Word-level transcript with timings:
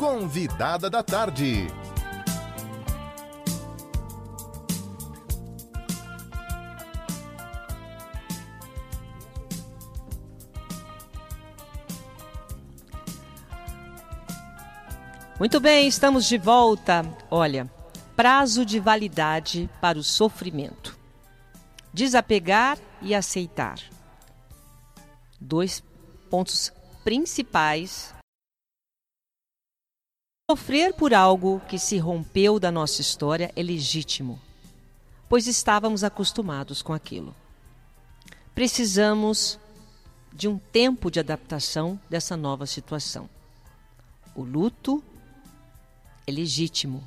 Convidada 0.00 0.88
da 0.88 1.02
tarde. 1.02 1.66
Muito 15.38 15.60
bem, 15.60 15.86
estamos 15.86 16.24
de 16.24 16.38
volta. 16.38 17.04
Olha, 17.30 17.70
prazo 18.16 18.64
de 18.64 18.80
validade 18.80 19.68
para 19.82 19.98
o 19.98 20.02
sofrimento. 20.02 20.98
Desapegar 21.92 22.78
e 23.02 23.14
aceitar. 23.14 23.78
Dois 25.38 25.84
pontos 26.30 26.72
principais. 27.04 28.18
Sofrer 30.50 30.92
por 30.92 31.14
algo 31.14 31.62
que 31.68 31.78
se 31.78 31.96
rompeu 31.96 32.58
da 32.58 32.72
nossa 32.72 33.00
história 33.00 33.52
é 33.54 33.62
legítimo, 33.62 34.36
pois 35.28 35.46
estávamos 35.46 36.02
acostumados 36.02 36.82
com 36.82 36.92
aquilo. 36.92 37.32
Precisamos 38.52 39.60
de 40.32 40.48
um 40.48 40.58
tempo 40.58 41.08
de 41.08 41.20
adaptação 41.20 42.00
dessa 42.10 42.36
nova 42.36 42.66
situação. 42.66 43.30
O 44.34 44.42
luto 44.42 45.00
é 46.26 46.32
legítimo, 46.32 47.06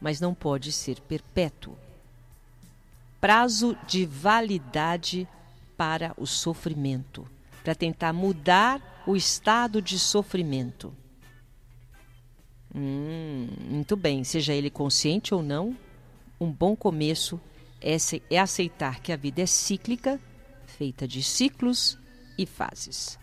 mas 0.00 0.20
não 0.20 0.32
pode 0.32 0.70
ser 0.70 1.00
perpétuo. 1.00 1.76
Prazo 3.20 3.76
de 3.84 4.06
validade 4.06 5.26
para 5.76 6.14
o 6.16 6.24
sofrimento, 6.24 7.28
para 7.64 7.74
tentar 7.74 8.12
mudar 8.12 9.02
o 9.04 9.16
estado 9.16 9.82
de 9.82 9.98
sofrimento. 9.98 10.94
Hum, 12.74 13.48
muito 13.68 13.96
bem, 13.96 14.24
seja 14.24 14.52
ele 14.52 14.70
consciente 14.70 15.34
ou 15.34 15.42
não, 15.42 15.76
um 16.40 16.50
bom 16.50 16.76
começo 16.76 17.40
é, 17.80 17.96
é 18.30 18.38
aceitar 18.38 19.00
que 19.00 19.12
a 19.12 19.16
vida 19.16 19.42
é 19.42 19.46
cíclica, 19.46 20.20
feita 20.66 21.06
de 21.06 21.22
ciclos 21.22 21.98
e 22.36 22.44
fases. 22.44 23.18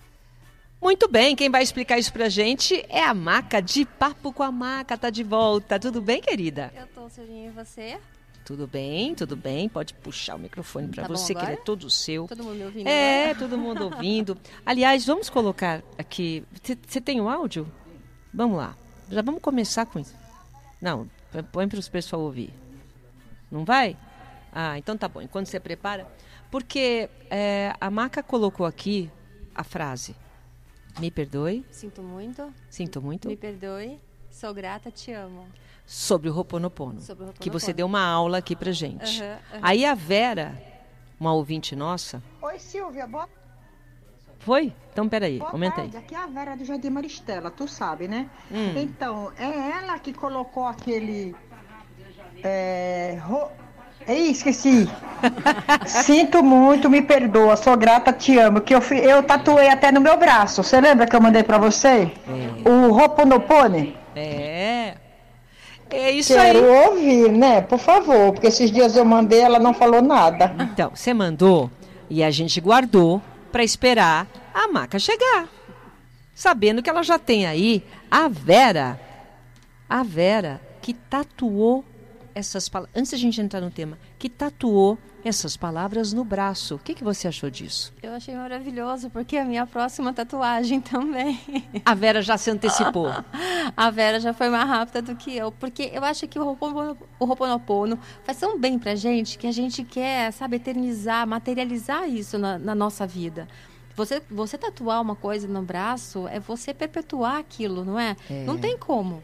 Muito 0.81 1.07
bem, 1.07 1.35
quem 1.35 1.49
vai 1.49 1.63
explicar 1.63 1.97
isso 1.97 2.11
pra 2.11 2.27
gente 2.27 2.85
é 2.89 3.03
a 3.03 3.13
Maca 3.13 3.61
de 3.61 3.85
Papo 3.85 4.33
com 4.33 4.43
a 4.43 4.51
Maca, 4.51 4.97
tá 4.97 5.09
de 5.09 5.23
volta. 5.23 5.79
Tudo 5.79 6.01
bem, 6.01 6.21
querida? 6.21 6.73
Eu 6.75 6.87
tô, 6.87 7.09
Serginho, 7.09 7.49
e 7.49 7.51
você? 7.51 7.97
Tudo 8.43 8.67
bem, 8.67 9.15
tudo 9.15 9.37
bem. 9.37 9.69
Pode 9.69 9.93
puxar 9.93 10.35
o 10.35 10.39
microfone 10.39 10.89
para 10.89 11.03
tá 11.03 11.07
você, 11.07 11.33
que 11.33 11.41
ele 11.41 11.53
é 11.53 11.55
todo 11.55 11.89
seu. 11.89 12.27
Todo 12.27 12.43
mundo 12.43 12.55
me 12.55 12.65
ouvindo. 12.65 12.87
É, 12.87 13.29
agora? 13.29 13.39
todo 13.47 13.57
mundo 13.57 13.83
ouvindo. 13.85 14.37
Aliás, 14.65 15.05
vamos 15.05 15.29
colocar 15.29 15.81
aqui. 15.97 16.43
Você 16.85 16.99
tem 16.99 17.21
o 17.21 17.29
áudio? 17.29 17.71
Vamos 18.33 18.57
lá. 18.57 18.75
Já 19.09 19.21
vamos 19.21 19.41
começar 19.41 19.85
com 19.85 19.99
isso. 19.99 20.15
Não, 20.81 21.09
põe 21.51 21.67
para 21.67 21.79
os 21.79 21.89
pessoal 21.89 22.21
ouvir. 22.21 22.53
Não 23.51 23.63
vai? 23.63 23.97
Ah, 24.51 24.77
então 24.77 24.97
tá 24.97 25.07
bom. 25.07 25.21
Enquanto 25.21 25.47
você 25.47 25.59
prepara. 25.59 26.07
Porque 26.51 27.09
é, 27.29 27.73
a 27.79 27.89
Maca 27.89 28.21
colocou 28.21 28.65
aqui 28.65 29.09
a 29.55 29.63
frase 29.63 30.15
me 30.99 31.09
perdoe. 31.09 31.65
Sinto 31.71 32.01
muito. 32.01 32.53
Sinto 32.69 33.01
muito. 33.01 33.27
Me 33.27 33.35
perdoe. 33.35 33.99
Sou 34.29 34.53
grata, 34.53 34.91
te 34.91 35.11
amo. 35.11 35.47
Sobre 35.85 36.29
o 36.29 36.33
Roponopono. 36.33 37.01
Sobre 37.01 37.23
o 37.23 37.27
Roponopono. 37.27 37.33
Que 37.39 37.49
você 37.49 37.73
deu 37.73 37.85
uma 37.85 38.03
aula 38.03 38.37
aqui 38.37 38.55
pra 38.55 38.71
gente. 38.71 39.21
Uhum, 39.21 39.29
uhum. 39.29 39.59
Aí 39.61 39.85
a 39.85 39.93
Vera, 39.93 40.59
uma 41.19 41.33
ouvinte 41.33 41.75
nossa. 41.75 42.21
Oi, 42.41 42.59
Silvia, 42.59 43.05
boa 43.07 43.27
foi? 44.43 44.73
Então, 44.91 45.09
peraí, 45.09 45.39
Boa 45.39 45.49
comenta 45.49 45.77
tarde. 45.77 45.97
aí. 45.97 46.03
Aqui 46.03 46.15
é 46.15 46.17
a 46.17 46.27
Vera 46.27 46.55
do 46.55 46.63
Jardim 46.63 46.89
Maristela, 46.89 47.49
tu 47.49 47.67
sabe, 47.67 48.07
né? 48.07 48.27
Hum. 48.51 48.73
Então, 48.75 49.31
é 49.37 49.71
ela 49.79 49.97
que 49.99 50.13
colocou 50.13 50.65
aquele. 50.65 51.35
É, 52.43 53.17
ro, 53.25 53.49
Ih, 54.07 54.31
esqueci. 54.31 54.89
Sinto 55.87 56.43
muito, 56.43 56.89
me 56.89 57.01
perdoa, 57.01 57.55
sou 57.55 57.77
grata, 57.77 58.11
te 58.11 58.37
amo. 58.37 58.61
Que 58.61 58.75
eu, 58.75 58.81
eu 58.81 59.23
tatuei 59.23 59.69
até 59.69 59.91
no 59.91 60.01
meu 60.01 60.17
braço. 60.17 60.63
Você 60.63 60.79
lembra 60.79 61.07
que 61.07 61.15
eu 61.15 61.21
mandei 61.21 61.43
para 61.43 61.57
você? 61.57 62.11
É. 62.65 62.69
O 62.69 62.91
Roponopone? 62.91 63.95
É. 64.15 64.95
É 65.89 66.11
isso 66.11 66.33
Quero 66.33 66.43
aí. 66.43 66.53
Quero 66.53 66.89
ouvir, 66.89 67.31
né? 67.31 67.61
Por 67.61 67.77
favor, 67.79 68.33
porque 68.33 68.47
esses 68.47 68.71
dias 68.71 68.95
eu 68.95 69.05
mandei, 69.05 69.41
ela 69.41 69.59
não 69.59 69.73
falou 69.73 70.01
nada. 70.01 70.53
Então, 70.59 70.91
você 70.93 71.13
mandou 71.13 71.69
e 72.09 72.23
a 72.23 72.31
gente 72.31 72.59
guardou 72.59 73.21
para 73.53 73.63
esperar 73.63 74.27
a 74.51 74.67
maca 74.67 74.97
chegar. 74.97 75.47
Sabendo 76.33 76.81
que 76.81 76.89
ela 76.89 77.03
já 77.03 77.19
tem 77.19 77.45
aí 77.45 77.85
a 78.09 78.27
Vera. 78.27 78.99
A 79.87 80.01
Vera 80.01 80.59
que 80.81 80.91
tatuou 80.91 81.85
essas 82.33 82.67
palavras, 82.67 82.99
antes 82.99 83.11
da 83.11 83.17
gente 83.19 83.39
entrar 83.39 83.61
no 83.61 83.69
tema, 83.69 83.99
que 84.17 84.27
tatuou 84.27 84.97
essas 85.23 85.55
palavras 85.55 86.13
no 86.13 86.23
braço. 86.23 86.75
O 86.75 86.79
que, 86.79 86.93
que 86.93 87.03
você 87.03 87.27
achou 87.27 87.49
disso? 87.49 87.93
Eu 88.01 88.13
achei 88.13 88.35
maravilhoso, 88.35 89.09
porque 89.09 89.37
a 89.37 89.45
minha 89.45 89.65
próxima 89.65 90.13
tatuagem 90.13 90.79
também. 90.81 91.39
A 91.85 91.93
Vera 91.93 92.21
já 92.21 92.37
se 92.37 92.51
antecipou. 92.51 93.09
a 93.75 93.89
Vera 93.89 94.19
já 94.19 94.33
foi 94.33 94.49
mais 94.49 94.67
rápida 94.67 95.01
do 95.01 95.15
que 95.15 95.35
eu, 95.35 95.51
porque 95.51 95.91
eu 95.93 96.03
acho 96.03 96.27
que 96.27 96.37
o 96.37 96.45
Ho'oponopono, 96.45 96.97
o 97.19 97.25
Ho'oponopono 97.25 97.99
faz 98.23 98.39
tão 98.39 98.59
bem 98.59 98.77
pra 98.77 98.95
gente 98.95 99.37
que 99.37 99.47
a 99.47 99.51
gente 99.51 99.83
quer, 99.83 100.31
sabe, 100.31 100.57
eternizar, 100.57 101.27
materializar 101.27 102.07
isso 102.09 102.37
na, 102.37 102.57
na 102.57 102.75
nossa 102.75 103.07
vida. 103.07 103.47
Você, 103.95 104.21
você 104.29 104.57
tatuar 104.57 105.01
uma 105.01 105.15
coisa 105.15 105.47
no 105.47 105.61
braço 105.61 106.27
é 106.27 106.39
você 106.39 106.73
perpetuar 106.73 107.37
aquilo, 107.37 107.85
não 107.85 107.99
é? 107.99 108.15
é. 108.29 108.43
Não 108.43 108.57
tem 108.57 108.77
como. 108.77 109.23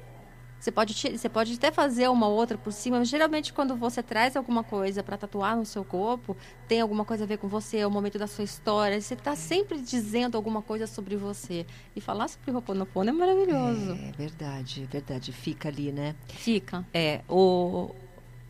Você 0.59 0.71
pode, 0.71 0.93
você 0.93 1.29
pode 1.29 1.53
até 1.53 1.71
fazer 1.71 2.09
uma 2.09 2.27
outra 2.27 2.57
por 2.57 2.73
cima, 2.73 2.99
mas 2.99 3.07
geralmente 3.07 3.53
quando 3.53 3.77
você 3.77 4.03
traz 4.03 4.35
alguma 4.35 4.61
coisa 4.61 5.01
para 5.01 5.17
tatuar 5.17 5.55
no 5.55 5.65
seu 5.65 5.85
corpo, 5.85 6.35
tem 6.67 6.81
alguma 6.81 7.05
coisa 7.05 7.23
a 7.23 7.27
ver 7.27 7.37
com 7.37 7.47
você, 7.47 7.77
é 7.77 7.87
o 7.87 7.91
momento 7.91 8.19
da 8.19 8.27
sua 8.27 8.43
história. 8.43 8.99
Você 8.99 9.13
está 9.13 9.37
sempre 9.37 9.79
dizendo 9.79 10.35
alguma 10.35 10.61
coisa 10.61 10.85
sobre 10.85 11.15
você. 11.15 11.65
E 11.95 12.01
falar 12.01 12.27
sobre 12.27 12.51
Ho'oponopono 12.51 13.09
é 13.09 13.13
maravilhoso. 13.13 13.91
É 13.93 14.11
verdade, 14.11 14.83
é 14.83 14.85
verdade. 14.85 15.31
Fica 15.31 15.69
ali, 15.69 15.93
né? 15.93 16.13
Fica. 16.27 16.85
É, 16.93 17.21
o, 17.29 17.95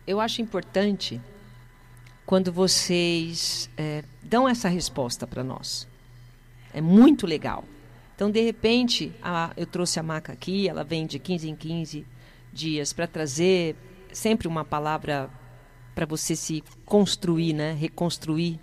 eu 0.07 0.19
acho 0.19 0.41
importante 0.41 1.21
quando 2.25 2.51
vocês 2.51 3.69
é, 3.77 4.03
dão 4.23 4.49
essa 4.49 4.67
resposta 4.67 5.27
para 5.27 5.43
nós. 5.43 5.87
É 6.73 6.81
muito 6.81 7.27
legal. 7.27 7.63
Então, 8.19 8.29
de 8.29 8.41
repente, 8.41 9.13
a, 9.23 9.53
eu 9.55 9.65
trouxe 9.65 9.97
a 9.97 10.03
maca 10.03 10.33
aqui, 10.33 10.67
ela 10.67 10.83
vem 10.83 11.07
de 11.07 11.17
15 11.17 11.49
em 11.51 11.55
15 11.55 12.05
dias 12.51 12.91
para 12.91 13.07
trazer 13.07 13.77
sempre 14.11 14.45
uma 14.45 14.65
palavra 14.65 15.29
para 15.95 16.05
você 16.05 16.35
se 16.35 16.61
construir, 16.83 17.53
né? 17.53 17.71
reconstruir, 17.71 18.59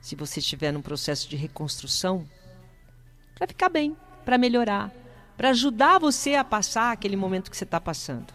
se 0.00 0.14
você 0.14 0.38
estiver 0.38 0.70
num 0.70 0.80
processo 0.80 1.28
de 1.28 1.34
reconstrução, 1.34 2.24
para 3.34 3.48
ficar 3.48 3.68
bem, 3.70 3.96
para 4.24 4.38
melhorar, 4.38 4.92
para 5.36 5.48
ajudar 5.48 5.98
você 5.98 6.36
a 6.36 6.44
passar 6.44 6.92
aquele 6.92 7.16
momento 7.16 7.50
que 7.50 7.56
você 7.56 7.64
está 7.64 7.80
passando. 7.80 8.32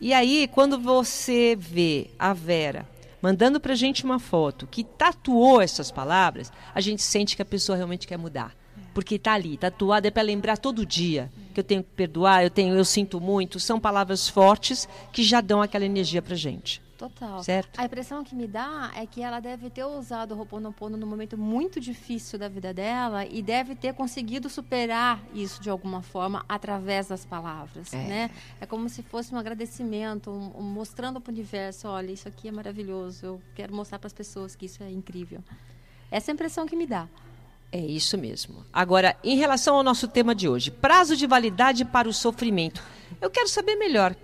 E 0.00 0.12
aí, 0.12 0.50
quando 0.52 0.80
você 0.80 1.54
vê 1.56 2.10
a 2.18 2.32
Vera 2.32 2.88
mandando 3.22 3.60
para 3.60 3.76
gente 3.76 4.04
uma 4.04 4.18
foto 4.18 4.66
que 4.66 4.82
tatuou 4.82 5.62
essas 5.62 5.92
palavras, 5.92 6.52
a 6.74 6.80
gente 6.80 7.02
sente 7.02 7.36
que 7.36 7.42
a 7.42 7.44
pessoa 7.44 7.76
realmente 7.76 8.08
quer 8.08 8.18
mudar 8.18 8.52
porque 8.96 9.16
está 9.16 9.34
ali, 9.34 9.58
tatuado 9.58 10.06
é 10.06 10.10
para 10.10 10.22
lembrar 10.22 10.56
todo 10.56 10.86
dia 10.86 11.30
que 11.52 11.60
eu 11.60 11.64
tenho 11.64 11.82
que 11.82 11.90
perdoar, 11.90 12.42
eu 12.42 12.48
tenho, 12.48 12.74
eu 12.74 12.82
sinto 12.82 13.20
muito, 13.20 13.60
são 13.60 13.78
palavras 13.78 14.26
fortes 14.26 14.88
que 15.12 15.22
já 15.22 15.42
dão 15.42 15.60
aquela 15.60 15.84
energia 15.84 16.22
para 16.22 16.34
gente. 16.34 16.80
Total. 16.96 17.42
Certo? 17.42 17.78
A 17.78 17.84
impressão 17.84 18.24
que 18.24 18.34
me 18.34 18.46
dá 18.46 18.90
é 18.96 19.04
que 19.04 19.20
ela 19.20 19.38
deve 19.38 19.68
ter 19.68 19.84
usado 19.84 20.32
o 20.32 20.38
Ho'oponopono 20.38 20.96
num 20.96 21.06
momento 21.06 21.36
muito 21.36 21.78
difícil 21.78 22.38
da 22.38 22.48
vida 22.48 22.72
dela 22.72 23.26
e 23.26 23.42
deve 23.42 23.74
ter 23.74 23.92
conseguido 23.92 24.48
superar 24.48 25.22
isso 25.34 25.60
de 25.60 25.68
alguma 25.68 26.00
forma 26.00 26.42
através 26.48 27.08
das 27.08 27.22
palavras, 27.22 27.92
é. 27.92 27.98
né? 27.98 28.30
É 28.62 28.64
como 28.64 28.88
se 28.88 29.02
fosse 29.02 29.34
um 29.34 29.36
agradecimento, 29.36 30.30
um, 30.30 30.58
um, 30.58 30.62
mostrando 30.62 31.20
para 31.20 31.30
o 31.30 31.34
universo, 31.34 31.86
olha, 31.86 32.12
isso 32.12 32.26
aqui 32.26 32.48
é 32.48 32.50
maravilhoso, 32.50 33.26
eu 33.26 33.42
quero 33.54 33.74
mostrar 33.74 33.98
para 33.98 34.06
as 34.06 34.14
pessoas 34.14 34.56
que 34.56 34.64
isso 34.64 34.82
é 34.82 34.90
incrível. 34.90 35.44
Essa 36.10 36.30
é 36.30 36.32
a 36.32 36.34
impressão 36.34 36.64
que 36.64 36.74
me 36.74 36.86
dá. 36.86 37.06
É 37.72 37.78
isso 37.78 38.16
mesmo. 38.16 38.64
Agora, 38.72 39.16
em 39.22 39.36
relação 39.36 39.76
ao 39.76 39.82
nosso 39.82 40.08
tema 40.08 40.34
de 40.34 40.48
hoje, 40.48 40.70
prazo 40.70 41.16
de 41.16 41.26
validade 41.26 41.84
para 41.84 42.08
o 42.08 42.12
sofrimento. 42.12 42.82
Eu 43.20 43.30
quero 43.30 43.48
saber 43.48 43.76
melhor. 43.76 44.14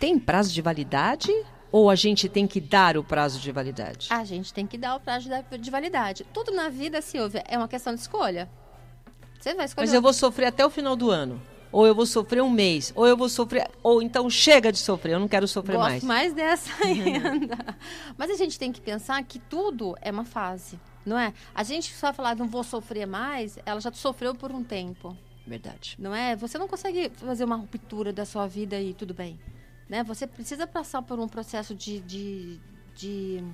Tem 0.00 0.18
prazo 0.18 0.52
de 0.52 0.62
validade 0.62 1.32
ou 1.70 1.90
a 1.90 1.94
gente 1.94 2.28
tem 2.28 2.46
que 2.46 2.60
dar 2.60 2.96
o 2.96 3.04
prazo 3.04 3.38
de 3.38 3.52
validade? 3.52 4.08
A 4.10 4.24
gente 4.24 4.52
tem 4.52 4.66
que 4.66 4.78
dar 4.78 4.96
o 4.96 5.00
prazo 5.00 5.28
de 5.58 5.70
validade. 5.70 6.26
Tudo 6.32 6.50
na 6.52 6.68
vida, 6.68 7.00
Silvia, 7.02 7.44
é 7.46 7.56
uma 7.56 7.68
questão 7.68 7.94
de 7.94 8.00
escolha. 8.00 8.48
Você 9.38 9.54
vai 9.54 9.66
escolher. 9.66 9.86
Mas 9.86 9.94
eu 9.94 10.02
vou 10.02 10.12
sofrer 10.12 10.46
até 10.46 10.64
o 10.64 10.70
final 10.70 10.96
do 10.96 11.10
ano. 11.10 11.40
Ou 11.70 11.86
eu 11.86 11.94
vou 11.94 12.06
sofrer 12.06 12.42
um 12.42 12.48
mês, 12.48 12.92
ou 12.96 13.06
eu 13.06 13.16
vou 13.16 13.28
sofrer, 13.28 13.68
ou 13.82 14.00
então 14.00 14.30
chega 14.30 14.72
de 14.72 14.78
sofrer, 14.78 15.12
eu 15.12 15.20
não 15.20 15.28
quero 15.28 15.46
sofrer 15.46 15.76
Gosto 15.76 15.90
mais. 15.90 16.04
mais 16.04 16.32
dessa 16.32 16.70
ainda. 16.82 17.58
Mas 18.16 18.30
a 18.30 18.34
gente 18.34 18.58
tem 18.58 18.72
que 18.72 18.80
pensar 18.80 19.22
que 19.24 19.38
tudo 19.38 19.94
é 20.00 20.10
uma 20.10 20.24
fase 20.24 20.78
não 21.06 21.16
é? 21.16 21.32
A 21.54 21.62
gente 21.62 21.94
só 21.94 22.12
falar 22.12 22.34
não 22.34 22.48
vou 22.48 22.64
sofrer 22.64 23.06
mais, 23.06 23.58
ela 23.64 23.80
já 23.80 23.92
sofreu 23.92 24.34
por 24.34 24.50
um 24.50 24.64
tempo. 24.64 25.16
Verdade. 25.46 25.94
Não 25.98 26.12
é? 26.12 26.34
Você 26.34 26.58
não 26.58 26.66
consegue 26.66 27.08
fazer 27.14 27.44
uma 27.44 27.56
ruptura 27.56 28.12
da 28.12 28.24
sua 28.24 28.48
vida 28.48 28.80
e 28.80 28.92
tudo 28.92 29.14
bem. 29.14 29.38
Né? 29.88 30.02
Você 30.02 30.26
precisa 30.26 30.66
passar 30.66 31.02
por 31.02 31.20
um 31.20 31.28
processo 31.28 31.72
de, 31.72 32.00
de, 32.00 32.60
de, 32.96 33.44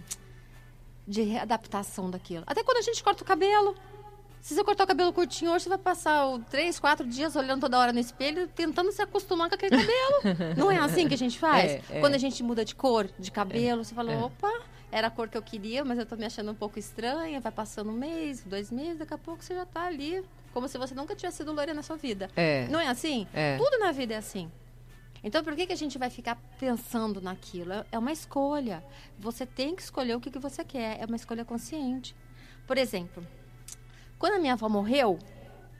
de 1.06 1.22
readaptação 1.22 2.10
daquilo. 2.10 2.44
Até 2.46 2.64
quando 2.64 2.78
a 2.78 2.82
gente 2.82 3.04
corta 3.04 3.22
o 3.22 3.26
cabelo. 3.26 3.76
Se 4.40 4.56
você 4.56 4.64
cortar 4.64 4.82
o 4.82 4.86
cabelo 4.88 5.12
curtinho 5.12 5.52
hoje, 5.52 5.64
você 5.64 5.68
vai 5.68 5.78
passar 5.78 6.26
o 6.26 6.40
três, 6.40 6.80
quatro 6.80 7.06
dias 7.06 7.36
olhando 7.36 7.60
toda 7.60 7.78
hora 7.78 7.92
no 7.92 8.00
espelho, 8.00 8.48
tentando 8.48 8.90
se 8.90 9.00
acostumar 9.00 9.48
com 9.48 9.54
aquele 9.54 9.76
cabelo. 9.76 10.36
não 10.58 10.68
é 10.68 10.78
assim 10.78 11.06
que 11.06 11.14
a 11.14 11.18
gente 11.18 11.38
faz? 11.38 11.70
É, 11.70 11.82
é. 11.90 12.00
Quando 12.00 12.14
a 12.14 12.18
gente 12.18 12.42
muda 12.42 12.64
de 12.64 12.74
cor, 12.74 13.08
de 13.16 13.30
cabelo, 13.30 13.84
você 13.84 13.94
fala, 13.94 14.12
é. 14.12 14.18
opa, 14.18 14.50
era 14.92 15.06
a 15.06 15.10
cor 15.10 15.26
que 15.28 15.36
eu 15.38 15.42
queria, 15.42 15.82
mas 15.84 15.98
eu 15.98 16.04
tô 16.04 16.14
me 16.16 16.26
achando 16.26 16.52
um 16.52 16.54
pouco 16.54 16.78
estranha. 16.78 17.40
Vai 17.40 17.50
passando 17.50 17.90
um 17.90 17.94
mês, 17.94 18.42
dois 18.44 18.70
meses, 18.70 18.98
daqui 18.98 19.14
a 19.14 19.18
pouco 19.18 19.42
você 19.42 19.54
já 19.54 19.64
tá 19.64 19.86
ali, 19.86 20.22
como 20.52 20.68
se 20.68 20.76
você 20.76 20.94
nunca 20.94 21.16
tivesse 21.16 21.38
sido 21.38 21.50
loira 21.50 21.72
na 21.72 21.82
sua 21.82 21.96
vida. 21.96 22.28
É. 22.36 22.68
Não 22.68 22.78
é 22.78 22.86
assim? 22.88 23.26
É. 23.32 23.56
Tudo 23.56 23.78
na 23.78 23.90
vida 23.90 24.12
é 24.12 24.18
assim. 24.18 24.52
Então, 25.24 25.42
por 25.42 25.56
que, 25.56 25.66
que 25.66 25.72
a 25.72 25.76
gente 25.76 25.96
vai 25.98 26.10
ficar 26.10 26.36
pensando 26.58 27.22
naquilo? 27.22 27.72
É- 27.90 27.98
uma 27.98 28.12
escolha. 28.12 28.84
Você 29.18 29.46
tem 29.46 29.74
que 29.74 29.80
escolher 29.80 30.14
o 30.14 30.20
que, 30.20 30.30
que 30.30 30.38
você 30.38 30.62
quer. 30.62 31.00
É 31.00 31.06
uma 31.06 31.16
escolha 31.16 31.44
consciente. 31.44 32.14
Por 32.66 32.76
exemplo, 32.76 33.26
quando 34.18 34.34
a 34.34 34.38
minha 34.38 34.52
avó 34.52 34.68
morreu, 34.68 35.18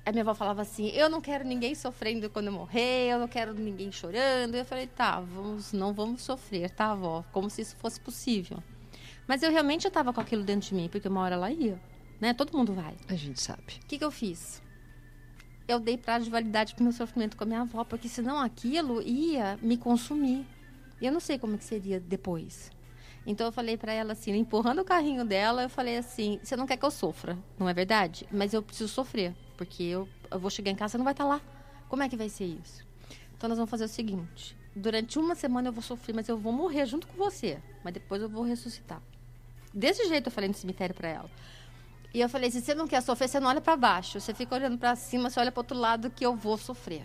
a 0.06 0.10
minha 0.10 0.22
avó 0.22 0.32
falava 0.32 0.62
assim: 0.62 0.88
Eu 0.88 1.10
não 1.10 1.20
quero 1.20 1.44
ninguém 1.44 1.74
sofrendo 1.74 2.30
quando 2.30 2.46
eu 2.46 2.52
morrer, 2.52 3.12
eu 3.12 3.18
não 3.18 3.28
quero 3.28 3.52
ninguém 3.52 3.92
chorando. 3.92 4.54
Eu 4.54 4.64
falei: 4.64 4.86
Tá, 4.86 5.20
vamos, 5.20 5.72
não 5.72 5.92
vamos 5.92 6.22
sofrer, 6.22 6.70
tá, 6.70 6.92
avó? 6.92 7.24
Como 7.30 7.50
se 7.50 7.60
isso 7.60 7.76
fosse 7.76 8.00
possível. 8.00 8.62
Mas 9.32 9.42
eu 9.42 9.50
realmente 9.50 9.88
estava 9.88 10.12
com 10.12 10.20
aquilo 10.20 10.44
dentro 10.44 10.68
de 10.68 10.74
mim, 10.74 10.90
porque 10.90 11.08
uma 11.08 11.22
hora 11.22 11.36
ela 11.36 11.50
ia. 11.50 11.80
Né? 12.20 12.34
Todo 12.34 12.54
mundo 12.54 12.74
vai. 12.74 12.94
A 13.08 13.14
gente 13.14 13.40
sabe. 13.40 13.80
O 13.82 13.86
que, 13.86 13.96
que 13.96 14.04
eu 14.04 14.10
fiz? 14.10 14.60
Eu 15.66 15.80
dei 15.80 15.96
prazo 15.96 16.26
de 16.26 16.30
validade 16.30 16.74
pro 16.74 16.84
meu 16.84 16.92
sofrimento 16.92 17.34
com 17.34 17.44
a 17.44 17.46
minha 17.46 17.62
avó, 17.62 17.82
porque 17.82 18.10
senão 18.10 18.38
aquilo 18.38 19.00
ia 19.00 19.58
me 19.62 19.78
consumir. 19.78 20.46
Eu 21.00 21.10
não 21.10 21.18
sei 21.18 21.38
como 21.38 21.56
que 21.56 21.64
seria 21.64 21.98
depois. 21.98 22.70
Então 23.26 23.46
eu 23.46 23.52
falei 23.52 23.78
pra 23.78 23.94
ela 23.94 24.12
assim, 24.12 24.36
empurrando 24.36 24.82
o 24.82 24.84
carrinho 24.84 25.24
dela, 25.24 25.62
eu 25.62 25.70
falei 25.70 25.96
assim: 25.96 26.38
você 26.42 26.54
não 26.54 26.66
quer 26.66 26.76
que 26.76 26.84
eu 26.84 26.90
sofra, 26.90 27.38
não 27.58 27.66
é 27.66 27.72
verdade? 27.72 28.28
Mas 28.30 28.52
eu 28.52 28.62
preciso 28.62 28.92
sofrer, 28.92 29.34
porque 29.56 29.82
eu, 29.82 30.06
eu 30.30 30.38
vou 30.38 30.50
chegar 30.50 30.70
em 30.70 30.76
casa 30.76 30.98
e 30.98 30.98
não 30.98 31.04
vai 31.04 31.14
estar 31.14 31.24
lá. 31.24 31.40
Como 31.88 32.02
é 32.02 32.08
que 32.10 32.18
vai 32.18 32.28
ser 32.28 32.44
isso? 32.44 32.86
Então 33.34 33.48
nós 33.48 33.56
vamos 33.56 33.70
fazer 33.70 33.86
o 33.86 33.88
seguinte: 33.88 34.54
durante 34.76 35.18
uma 35.18 35.34
semana 35.34 35.70
eu 35.70 35.72
vou 35.72 35.82
sofrer, 35.82 36.14
mas 36.14 36.28
eu 36.28 36.36
vou 36.36 36.52
morrer 36.52 36.84
junto 36.84 37.06
com 37.06 37.16
você. 37.16 37.58
Mas 37.82 37.94
depois 37.94 38.20
eu 38.20 38.28
vou 38.28 38.42
ressuscitar. 38.42 39.00
Desse 39.72 40.06
jeito 40.08 40.26
eu 40.26 40.32
falei 40.32 40.48
no 40.48 40.54
cemitério 40.54 40.94
pra 40.94 41.08
ela. 41.08 41.30
E 42.14 42.20
eu 42.20 42.28
falei: 42.28 42.50
se 42.50 42.60
você 42.60 42.74
não 42.74 42.86
quer 42.86 43.00
sofrer, 43.00 43.28
você 43.28 43.40
não 43.40 43.48
olha 43.48 43.60
pra 43.60 43.76
baixo. 43.76 44.20
Você 44.20 44.34
fica 44.34 44.54
olhando 44.54 44.78
pra 44.78 44.94
cima, 44.94 45.30
você 45.30 45.40
olha 45.40 45.50
pro 45.50 45.60
outro 45.60 45.76
lado 45.76 46.10
que 46.10 46.24
eu 46.24 46.36
vou 46.36 46.58
sofrer. 46.58 47.04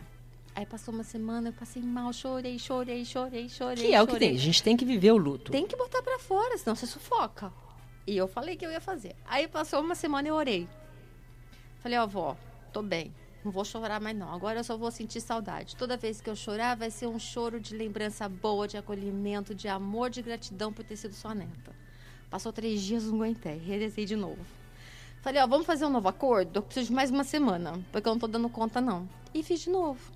Aí 0.54 0.66
passou 0.66 0.94
uma 0.94 1.04
semana, 1.04 1.50
eu 1.50 1.54
passei 1.54 1.82
mal, 1.82 2.12
chorei, 2.12 2.58
chorei, 2.58 3.06
chorei, 3.06 3.48
chorei. 3.48 3.76
Que 3.88 3.94
é 3.94 4.02
o 4.02 4.08
que 4.08 4.14
chorei. 4.14 4.30
tem. 4.30 4.38
A 4.38 4.42
gente 4.42 4.64
tem 4.64 4.76
que 4.76 4.84
viver 4.84 5.12
o 5.12 5.18
luto. 5.18 5.52
Tem 5.52 5.68
que 5.68 5.76
botar 5.76 6.02
pra 6.02 6.18
fora, 6.18 6.58
senão 6.58 6.76
você 6.76 6.88
sufoca. 6.88 7.54
E 8.08 8.18
eu 8.18 8.28
falei 8.28 8.56
que 8.56 8.66
eu 8.66 8.72
ia 8.72 8.82
fazer. 8.82 9.16
Aí 9.26 9.48
passou 9.48 9.82
uma 9.82 9.94
semana 9.94 10.28
e 10.28 10.32
eu 10.32 10.36
orei. 10.36 10.68
Falei, 11.80 12.00
ó, 12.00 12.08
vó, 12.08 12.36
tô 12.74 12.82
bem. 12.82 13.14
Não 13.46 13.52
vou 13.52 13.64
chorar 13.64 14.02
mais 14.02 14.18
não. 14.18 14.34
Agora 14.34 14.60
eu 14.60 14.64
só 14.64 14.76
vou 14.76 14.90
sentir 14.90 15.22
saudade. 15.22 15.76
Toda 15.76 15.96
vez 15.96 16.20
que 16.20 16.30
eu 16.30 16.36
chorar, 16.36 16.76
vai 16.76 16.90
ser 16.90 17.06
um 17.08 17.20
choro 17.20 17.60
de 17.60 17.76
lembrança 17.76 18.28
boa, 18.28 18.68
de 18.68 18.78
acolhimento, 18.78 19.54
de 19.54 19.68
amor, 19.68 20.10
de 20.10 20.22
gratidão 20.22 20.74
por 20.74 20.84
ter 20.84 20.96
sido 20.96 21.14
sua 21.14 21.36
neta. 21.36 21.87
Passou 22.30 22.52
três 22.52 22.82
dias, 22.82 23.06
não 23.06 23.16
aguentei. 23.16 23.58
Rezei 23.58 24.06
de 24.06 24.16
novo. 24.16 24.46
Falei, 25.22 25.42
ó, 25.42 25.48
vamos 25.48 25.66
fazer 25.66 25.86
um 25.86 25.90
novo 25.90 26.08
acordo? 26.08 26.58
Eu 26.58 26.62
preciso 26.62 26.88
de 26.88 26.94
mais 26.94 27.10
uma 27.10 27.24
semana, 27.24 27.80
porque 27.92 28.08
eu 28.08 28.14
não 28.14 28.20
tô 28.20 28.28
dando 28.28 28.50
conta, 28.50 28.80
não. 28.80 29.08
E 29.34 29.44
fiz 29.44 29.62
de 29.62 29.70
novo. 29.70 30.12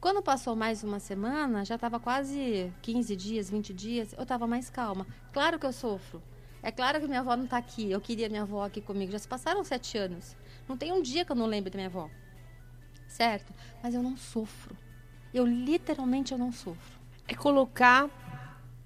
Quando 0.00 0.22
passou 0.22 0.54
mais 0.54 0.84
uma 0.84 1.00
semana, 1.00 1.64
já 1.64 1.76
estava 1.76 1.98
quase 1.98 2.72
15 2.82 3.16
dias, 3.16 3.50
20 3.50 3.72
dias, 3.72 4.12
eu 4.12 4.22
estava 4.22 4.46
mais 4.46 4.68
calma. 4.68 5.06
Claro 5.32 5.58
que 5.58 5.66
eu 5.66 5.72
sofro. 5.72 6.22
É 6.62 6.70
claro 6.70 7.00
que 7.00 7.06
minha 7.06 7.20
avó 7.20 7.36
não 7.36 7.44
está 7.44 7.56
aqui. 7.56 7.90
Eu 7.90 8.00
queria 8.00 8.28
minha 8.28 8.42
avó 8.42 8.64
aqui 8.64 8.80
comigo. 8.80 9.12
Já 9.12 9.18
se 9.18 9.28
passaram 9.28 9.62
sete 9.64 9.96
anos. 9.96 10.36
Não 10.68 10.76
tem 10.76 10.92
um 10.92 11.00
dia 11.00 11.24
que 11.24 11.30
eu 11.30 11.36
não 11.36 11.46
lembre 11.46 11.70
da 11.70 11.76
minha 11.76 11.88
avó. 11.88 12.10
Certo? 13.08 13.54
Mas 13.82 13.94
eu 13.94 14.02
não 14.02 14.16
sofro. 14.16 14.76
Eu 15.32 15.46
literalmente 15.46 16.32
eu 16.32 16.38
não 16.38 16.50
sofro. 16.52 17.00
É 17.28 17.34
colocar, 17.34 18.08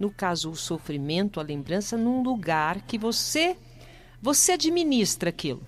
no 0.00 0.10
caso, 0.10 0.50
o 0.50 0.56
sofrimento, 0.56 1.38
a 1.38 1.42
lembrança, 1.42 1.94
num 1.94 2.22
lugar 2.22 2.80
que 2.80 2.96
você 2.96 3.54
você 4.22 4.52
administra 4.52 5.28
aquilo. 5.28 5.62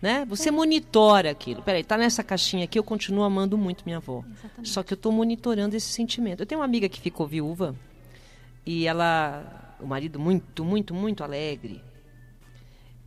Né? 0.00 0.24
Você 0.24 0.50
monitora 0.50 1.30
aquilo. 1.30 1.62
Peraí, 1.62 1.84
tá 1.84 1.96
nessa 1.96 2.24
caixinha 2.24 2.64
aqui, 2.64 2.76
eu 2.76 2.82
continuo 2.82 3.22
amando 3.22 3.56
muito 3.56 3.84
minha 3.84 3.98
avó. 3.98 4.24
Exatamente. 4.28 4.68
Só 4.68 4.82
que 4.82 4.92
eu 4.92 4.96
estou 4.96 5.12
monitorando 5.12 5.76
esse 5.76 5.86
sentimento. 5.86 6.40
Eu 6.40 6.46
tenho 6.46 6.60
uma 6.60 6.64
amiga 6.64 6.88
que 6.88 7.00
ficou 7.00 7.24
viúva 7.24 7.76
e 8.66 8.84
ela, 8.84 9.76
o 9.80 9.86
marido 9.86 10.18
muito, 10.18 10.64
muito, 10.64 10.92
muito 10.92 11.22
alegre. 11.22 11.80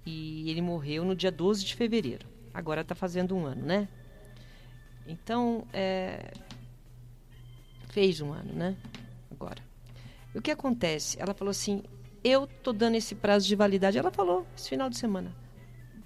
E 0.05 0.49
ele 0.49 0.61
morreu 0.61 1.03
no 1.03 1.15
dia 1.15 1.31
12 1.31 1.65
de 1.65 1.75
fevereiro. 1.75 2.25
Agora 2.53 2.79
está 2.79 2.95
fazendo 2.95 3.35
um 3.35 3.45
ano, 3.45 3.61
né? 3.61 3.89
Então, 5.05 5.67
é, 5.73 6.31
fez 7.89 8.21
um 8.21 8.31
ano, 8.31 8.53
né? 8.53 8.75
Agora. 9.29 9.74
O 10.35 10.41
que 10.41 10.51
acontece? 10.51 11.17
Ela 11.19 11.33
falou 11.33 11.51
assim: 11.51 11.81
eu 12.23 12.45
tô 12.47 12.73
dando 12.73 12.95
esse 12.95 13.15
prazo 13.15 13.47
de 13.47 13.55
validade. 13.55 13.97
Ela 13.97 14.11
falou 14.11 14.45
esse 14.57 14.69
final 14.69 14.89
de 14.89 14.97
semana. 14.97 15.31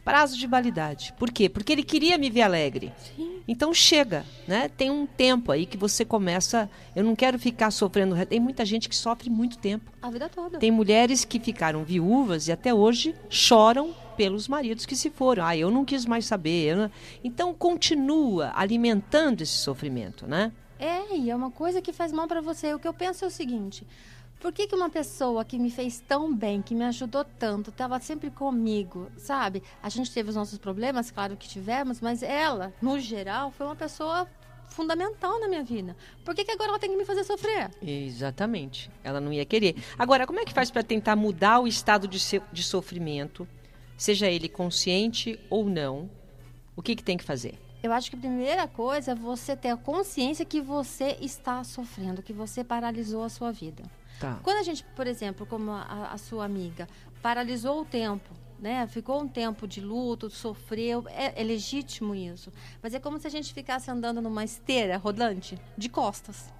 Prazo 0.04 0.38
de 0.38 0.48
validade. 0.48 1.14
Por 1.20 1.30
quê? 1.30 1.48
Porque 1.50 1.72
ele 1.72 1.84
queria 1.84 2.18
me 2.18 2.30
ver 2.30 2.42
alegre. 2.42 2.92
Sim. 3.16 3.42
Então 3.48 3.74
chega, 3.74 4.26
né? 4.48 4.68
Tem 4.70 4.90
um 4.90 5.06
tempo 5.06 5.52
aí 5.52 5.66
que 5.66 5.78
você 5.78 6.04
começa. 6.06 6.70
Eu 6.96 7.04
não 7.04 7.16
quero 7.16 7.38
ficar 7.38 7.70
sofrendo. 7.70 8.16
Tem 8.26 8.40
muita 8.40 8.66
gente 8.66 8.88
que 8.90 8.96
sofre 8.96 9.30
muito 9.30 9.58
tempo. 9.58 9.92
A 10.02 10.10
vida 10.10 10.28
toda. 10.30 10.58
Tem 10.58 10.72
mulheres 10.72 11.26
que 11.26 11.40
ficaram 11.40 11.84
viúvas 11.84 12.48
e 12.48 12.52
até 12.52 12.74
hoje 12.74 13.14
choram 13.30 13.94
pelos 14.18 14.48
maridos 14.48 14.86
que 14.86 14.96
se 14.96 15.10
foram. 15.12 15.46
Ah, 15.46 15.56
eu 15.56 15.70
não 15.70 15.86
quis 15.86 16.06
mais 16.06 16.26
saber. 16.26 16.76
não- 16.76 16.90
Então 17.24 17.54
continua 17.54 18.52
alimentando 18.56 19.42
esse 19.42 19.58
sofrimento, 19.58 20.26
né? 20.26 20.52
É, 20.80 21.16
e 21.18 21.30
é 21.30 21.36
uma 21.36 21.52
coisa 21.52 21.81
que 21.81 21.92
faz 21.94 22.12
mal 22.12 22.26
para 22.28 22.42
você. 22.42 22.74
O 22.74 22.80
que 22.80 22.88
eu 22.88 22.94
penso 22.94 23.26
é 23.26 23.28
o 23.28 23.31
seguinte: 23.31 23.86
por 24.39 24.53
que, 24.53 24.68
que 24.68 24.75
uma 24.75 24.89
pessoa 24.89 25.44
que 25.44 25.59
me 25.59 25.69
fez 25.69 26.00
tão 26.07 26.33
bem, 26.33 26.62
que 26.62 26.74
me 26.74 26.86
ajudou 26.86 27.25
tanto, 27.25 27.69
estava 27.69 28.00
sempre 28.00 28.31
comigo, 28.31 29.12
sabe? 29.18 29.62
A 29.83 29.89
gente 29.89 30.12
teve 30.12 30.30
os 30.30 30.36
nossos 30.36 30.57
problemas, 30.57 31.12
claro 31.12 31.36
que 31.36 31.47
tivemos, 31.47 32.00
mas 32.01 32.24
ela, 32.24 32.74
no 32.81 33.00
geral, 33.00 33.51
foi 33.51 33.65
uma 33.65 33.75
pessoa 33.75 34.27
fundamental 34.69 35.39
na 35.41 35.47
minha 35.47 35.63
vida. 35.63 35.95
Por 36.24 36.33
que, 36.36 36.45
que 36.45 36.51
agora 36.51 36.69
ela 36.69 36.80
tem 36.80 36.89
que 36.91 36.95
me 36.95 37.03
fazer 37.06 37.24
sofrer? 37.24 37.69
Exatamente. 37.81 38.90
Ela 39.04 39.19
não 39.19 39.33
ia 39.33 39.44
querer. 39.45 39.75
Agora, 39.97 40.25
como 40.28 40.40
é 40.40 40.45
que 40.45 40.54
faz 40.54 40.69
para 40.71 40.83
tentar 40.83 41.16
mudar 41.16 41.59
o 41.59 41.68
estado 41.68 42.07
de, 42.07 42.19
se- 42.19 42.42
de 42.52 42.64
sofrimento, 42.64 43.47
seja 43.97 44.28
ele 44.28 44.47
consciente 44.47 45.40
ou 45.49 45.66
não? 45.66 46.09
O 46.75 46.81
que, 46.81 46.95
que 46.95 47.04
tem 47.04 47.18
que 47.18 47.23
fazer? 47.23 47.59
Eu 47.81 47.92
acho 47.94 48.09
que 48.09 48.16
a 48.16 48.19
primeira 48.19 48.68
coisa 48.68 49.11
é 49.11 49.16
você 49.16 49.56
ter 49.56 49.69
a 49.69 49.78
consciência 49.78 50.45
que 50.45 50.61
você 50.61 51.18
está 51.19 51.64
sofrendo, 51.64 52.21
que 52.21 52.31
você 52.33 52.64
paralisou 52.64 53.23
a 53.23 53.30
sua 53.30 53.52
vida. 53.52 53.83
Tá. 54.19 54.40
Quando 54.44 54.57
a 54.57 54.64
gente, 54.64 54.83
por 54.95 55.07
exemplo, 55.07 55.45
como 55.45 55.71
a, 55.71 56.09
a 56.11 56.18
sua 56.18 56.45
amiga, 56.45 56.88
paralisou 57.21 57.81
o 57.81 57.85
tempo, 57.85 58.30
né? 58.59 58.85
Ficou 58.88 59.21
um 59.21 59.28
tempo 59.28 59.68
de 59.68 59.80
luto, 59.80 60.30
sofreu, 60.30 61.06
é, 61.07 61.42
é 61.42 61.44
legítimo 61.44 62.14
isso. 62.14 62.52
Mas 62.81 62.94
é 62.94 62.99
como 62.99 63.18
se 63.18 63.28
a 63.28 63.30
gente 63.30 63.54
ficasse 63.54 63.90
andando 63.90 64.21
numa 64.21 64.44
esteira 64.44 64.97
rodante 64.97 65.57
de 65.78 65.88
costas. 65.88 66.52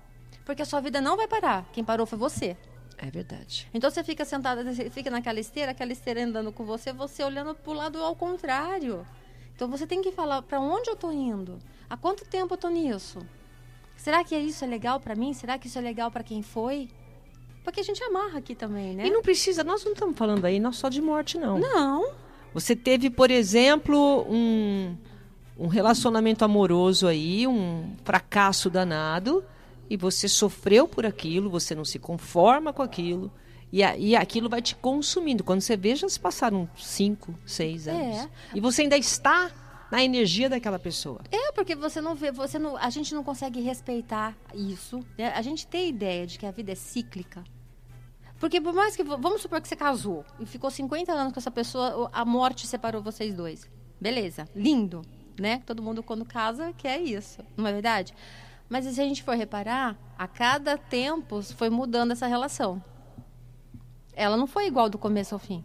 Porque 0.46 0.62
a 0.62 0.66
sua 0.66 0.80
vida 0.80 1.02
não 1.02 1.18
vai 1.18 1.28
parar. 1.28 1.66
Quem 1.74 1.84
parou 1.84 2.06
foi 2.06 2.18
você. 2.18 2.56
É 2.98 3.10
verdade. 3.10 3.68
Então 3.74 3.90
você 3.90 4.04
fica 4.04 4.26
sentada, 4.26 4.64
você 4.64 4.90
fica 4.90 5.10
naquela 5.10 5.40
esteira, 5.40 5.72
aquela 5.72 5.92
esteira 5.92 6.24
andando 6.24 6.52
com 6.52 6.66
você, 6.66 6.92
você 6.92 7.24
olhando 7.24 7.56
para 7.56 7.72
o 7.72 7.74
lado 7.74 8.02
ao 8.04 8.16
contrário. 8.16 9.06
Então 9.56 9.70
você 9.70 9.86
tem 9.86 10.02
que 10.02 10.12
falar 10.12 10.42
para 10.42 10.60
onde 10.60 10.90
eu 10.90 10.96
tô 10.96 11.12
indo? 11.12 11.60
Há 11.90 11.96
quanto 11.96 12.26
tempo 12.26 12.54
eu 12.54 12.58
tô 12.58 12.70
nisso? 12.70 13.20
Será 13.96 14.24
que 14.24 14.36
isso 14.38 14.64
é 14.64 14.68
legal 14.68 15.00
para 15.00 15.16
mim? 15.16 15.34
Será 15.34 15.58
que 15.58 15.68
isso 15.68 15.78
é 15.78 15.82
legal 15.82 16.10
para 16.10 16.24
quem 16.24 16.42
foi? 16.42 16.90
Porque 17.64 17.80
a 17.80 17.84
gente 17.84 18.04
amarra 18.04 18.40
aqui 18.40 18.56
também, 18.56 18.96
né? 18.96 19.08
E 19.08 19.12
não 19.12 19.22
precisa, 19.22 19.64
nós 19.64 19.84
não 19.86 19.94
estamos 19.94 20.18
falando 20.18 20.46
aí 20.46 20.60
não 20.60 20.72
só 20.74 20.90
de 20.90 21.02
morte, 21.02 21.38
não. 21.38 21.60
Não. 21.60 22.12
Você 22.54 22.76
teve, 22.76 23.10
por 23.10 23.30
exemplo, 23.30 24.26
um, 24.28 24.96
um 25.58 25.68
relacionamento 25.68 26.44
amoroso 26.44 27.06
aí, 27.08 27.46
um 27.46 27.96
fracasso 28.04 28.70
danado, 28.70 29.44
e 29.90 29.96
você 29.98 30.28
sofreu 30.28 30.88
por 30.88 31.06
aquilo, 31.06 31.50
você 31.50 31.76
não 31.76 31.86
se 31.86 32.00
conforma 32.00 32.74
com 32.74 32.82
aquilo, 32.82 33.32
e, 33.72 33.84
a- 33.84 33.96
e 33.98 34.16
aquilo 34.16 34.50
vai 34.50 34.62
te 34.64 34.76
consumindo. 34.76 35.44
Quando 35.44 35.62
você 35.62 35.78
vê, 35.78 35.96
já 35.96 36.10
se 36.10 36.20
passaram 36.20 36.68
cinco, 36.76 37.36
seis 37.46 37.88
anos. 37.88 38.18
É. 38.18 38.30
E 38.56 38.60
você 38.60 38.82
ainda 38.84 38.98
está 38.98 39.52
na 39.92 40.04
energia 40.04 40.50
daquela 40.50 40.78
pessoa. 40.80 41.22
É, 41.32 41.52
porque 41.52 41.76
você 41.76 42.00
não 42.00 42.16
vê, 42.16 42.32
você 42.32 42.60
não, 42.60 42.78
a 42.78 42.90
gente 42.90 43.14
não 43.14 43.24
consegue 43.24 43.60
respeitar 43.62 44.36
isso. 44.54 45.04
né? 45.18 45.32
A 45.36 45.42
gente 45.42 45.66
tem 45.66 45.86
a 45.86 45.90
ideia 45.90 46.28
de 46.28 46.38
que 46.38 46.46
a 46.46 46.52
vida 46.52 46.72
é 46.72 46.76
cíclica. 46.76 47.44
Porque 48.40 48.62
por 48.62 48.74
mais 48.74 48.96
que, 48.96 49.04
vamos 49.04 49.42
supor 49.42 49.60
que 49.60 49.68
você 49.68 49.76
casou 49.76 50.24
e 50.40 50.46
ficou 50.46 50.72
50 50.72 51.12
anos 51.12 51.34
com 51.34 51.40
essa 51.40 51.52
pessoa, 51.52 52.10
a 52.14 52.24
morte 52.24 52.66
separou 52.68 53.02
vocês 53.02 53.34
dois. 53.34 53.70
Beleza, 54.00 54.48
lindo. 54.56 55.02
né? 55.38 55.62
Todo 55.66 55.84
mundo 55.84 56.02
quando 56.02 56.24
casa 56.24 56.72
quer 56.78 57.02
isso, 57.02 57.44
não 57.58 57.68
é 57.68 57.74
verdade? 57.74 58.14
Mas 58.70 58.86
se 58.86 59.02
a 59.02 59.04
gente 59.04 59.24
for 59.24 59.36
reparar, 59.36 59.98
a 60.18 60.28
cada 60.28 60.78
tempo 60.78 61.42
foi 61.42 61.70
mudando 61.70 62.12
essa 62.12 62.28
relação. 62.28 62.82
Ela 64.14 64.38
não 64.38 64.46
foi 64.48 64.68
igual 64.68 64.90
do 64.90 64.98
começo 64.98 65.34
ao 65.34 65.40
fim. 65.40 65.64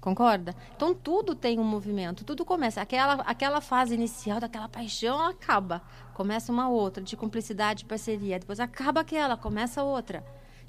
Concorda? 0.00 0.56
Então 0.74 0.94
tudo 0.94 1.34
tem 1.34 1.58
um 1.58 1.64
movimento, 1.64 2.24
tudo 2.24 2.44
começa. 2.44 2.80
Aquela, 2.80 3.14
aquela 3.22 3.60
fase 3.60 3.94
inicial 3.94 4.40
daquela 4.40 4.68
paixão 4.68 5.20
acaba. 5.26 5.82
Começa 6.14 6.50
uma 6.50 6.68
outra, 6.68 7.02
de 7.02 7.16
cumplicidade, 7.16 7.84
parceria. 7.84 8.38
Depois 8.38 8.60
acaba 8.60 9.00
aquela, 9.00 9.36
começa 9.36 9.82
outra. 9.82 10.24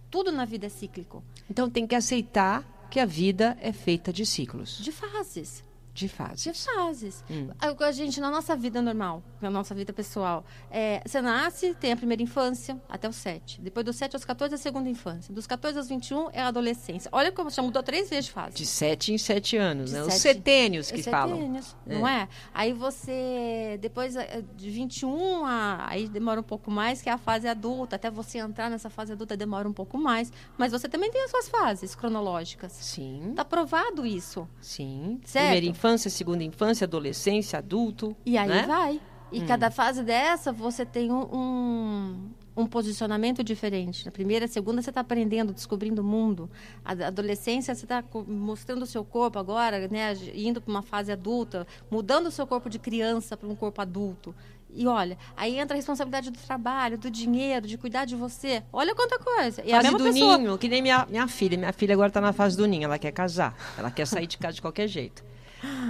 Tudo 0.09 0.31
na 0.31 0.43
vida 0.43 0.65
é 0.65 0.69
cíclico. 0.69 1.23
Então 1.49 1.69
tem 1.69 1.87
que 1.87 1.95
aceitar 1.95 2.63
que 2.89 2.99
a 2.99 3.05
vida 3.05 3.57
é 3.61 3.71
feita 3.71 4.11
de 4.11 4.25
ciclos. 4.25 4.77
De 4.79 4.91
fases. 4.91 5.63
De 5.93 6.07
fases. 6.07 6.43
De 6.43 6.53
fases. 6.53 7.23
Hum. 7.29 7.49
A, 7.59 7.85
a, 7.85 7.91
gente, 7.91 8.19
na 8.21 8.31
nossa 8.31 8.55
vida 8.55 8.81
normal, 8.81 9.21
na 9.41 9.49
nossa 9.49 9.75
vida 9.75 9.91
pessoal, 9.91 10.45
é, 10.69 11.01
você 11.05 11.21
nasce, 11.21 11.73
tem 11.75 11.91
a 11.91 11.97
primeira 11.97 12.23
infância 12.23 12.79
até 12.87 13.09
os 13.09 13.17
7. 13.17 13.61
Depois 13.61 13.85
dos 13.85 13.95
7 13.97 14.15
aos 14.15 14.23
14 14.23 14.53
é 14.53 14.55
a 14.55 14.57
segunda 14.57 14.89
infância. 14.89 15.33
Dos 15.33 15.45
14 15.45 15.77
aos 15.77 15.89
21 15.89 16.29
é 16.31 16.41
a 16.41 16.47
adolescência. 16.47 17.09
Olha 17.11 17.31
como 17.31 17.49
já 17.49 17.61
mudou 17.61 17.83
três 17.83 18.09
vezes 18.09 18.25
de 18.25 18.31
fase. 18.31 18.55
De 18.55 18.65
7 18.65 19.13
em 19.13 19.17
7 19.17 19.57
anos, 19.57 19.89
de 19.89 19.97
né? 19.97 20.03
Sete, 20.03 20.15
Os 20.15 20.21
setênios 20.21 20.91
que 20.91 21.01
os 21.01 21.05
falam. 21.05 21.35
Setênios, 21.35 21.75
é. 21.85 21.93
não 21.93 22.07
é? 22.07 22.27
Aí 22.53 22.71
você, 22.71 23.77
depois 23.81 24.15
é, 24.15 24.43
de 24.55 24.69
21 24.69 25.45
a. 25.45 25.87
Aí 25.89 26.07
demora 26.07 26.39
um 26.39 26.43
pouco 26.43 26.71
mais, 26.71 27.01
que 27.01 27.09
é 27.09 27.11
a 27.11 27.17
fase 27.17 27.47
adulta. 27.47 27.97
Até 27.97 28.09
você 28.09 28.37
entrar 28.37 28.69
nessa 28.69 28.89
fase 28.89 29.11
adulta 29.11 29.35
demora 29.35 29.67
um 29.67 29.73
pouco 29.73 29.97
mais. 29.97 30.31
Mas 30.57 30.71
você 30.71 30.87
também 30.87 31.11
tem 31.11 31.23
as 31.23 31.31
suas 31.31 31.49
fases 31.49 31.95
cronológicas. 31.95 32.71
Sim. 32.71 33.31
Está 33.31 33.43
provado 33.43 34.05
isso. 34.05 34.47
Sim. 34.61 35.19
Certo? 35.25 35.45
Primeira 35.45 35.65
infância 35.81 36.11
segunda 36.11 36.43
infância, 36.43 36.85
adolescência, 36.85 37.57
adulto. 37.57 38.15
E 38.23 38.37
aí 38.37 38.47
né? 38.47 38.63
vai. 38.67 39.01
E 39.31 39.41
hum. 39.41 39.45
cada 39.47 39.71
fase 39.71 40.03
dessa, 40.03 40.51
você 40.51 40.85
tem 40.85 41.11
um, 41.11 41.23
um, 41.35 42.29
um, 42.55 42.67
posicionamento 42.67 43.43
diferente. 43.43 44.05
Na 44.05 44.11
primeira, 44.11 44.47
segunda, 44.47 44.81
você 44.81 44.91
está 44.91 45.01
aprendendo, 45.01 45.53
descobrindo 45.53 46.01
o 46.01 46.05
mundo. 46.05 46.49
A 46.85 46.91
adolescência, 46.91 47.73
você 47.73 47.85
está 47.85 48.03
mostrando 48.27 48.83
o 48.83 48.85
seu 48.85 49.03
corpo 49.03 49.39
agora, 49.39 49.87
né, 49.87 50.13
indo 50.35 50.61
para 50.61 50.69
uma 50.69 50.83
fase 50.83 51.11
adulta, 51.11 51.65
mudando 51.89 52.27
o 52.27 52.31
seu 52.31 52.45
corpo 52.45 52.69
de 52.69 52.77
criança 52.77 53.35
para 53.35 53.47
um 53.47 53.55
corpo 53.55 53.81
adulto. 53.81 54.35
E 54.73 54.85
olha, 54.85 55.17
aí 55.35 55.57
entra 55.57 55.75
a 55.75 55.77
responsabilidade 55.77 56.29
do 56.29 56.39
trabalho, 56.39 56.97
do 56.97 57.09
dinheiro, 57.09 57.67
de 57.67 57.77
cuidar 57.77 58.05
de 58.05 58.15
você. 58.15 58.63
Olha 58.71 58.93
quanta 58.93 59.17
coisa. 59.17 59.63
E 59.65 59.71
fase 59.71 59.87
a 59.87 59.91
do 59.91 60.03
pessoa... 60.03 60.37
ninho, 60.37 60.57
que 60.57 60.69
nem 60.69 60.81
minha, 60.81 61.07
minha 61.09 61.27
filha. 61.27 61.57
Minha 61.57 61.73
filha 61.73 61.93
agora 61.93 62.09
está 62.09 62.21
na 62.21 62.33
fase 62.33 62.55
do 62.55 62.67
ninho, 62.67 62.83
ela 62.83 62.99
quer 62.99 63.11
casar. 63.11 63.55
Ela 63.77 63.89
quer 63.89 64.05
sair 64.05 64.27
de 64.27 64.37
casa 64.37 64.53
de 64.53 64.61
qualquer 64.61 64.87
jeito. 64.87 65.31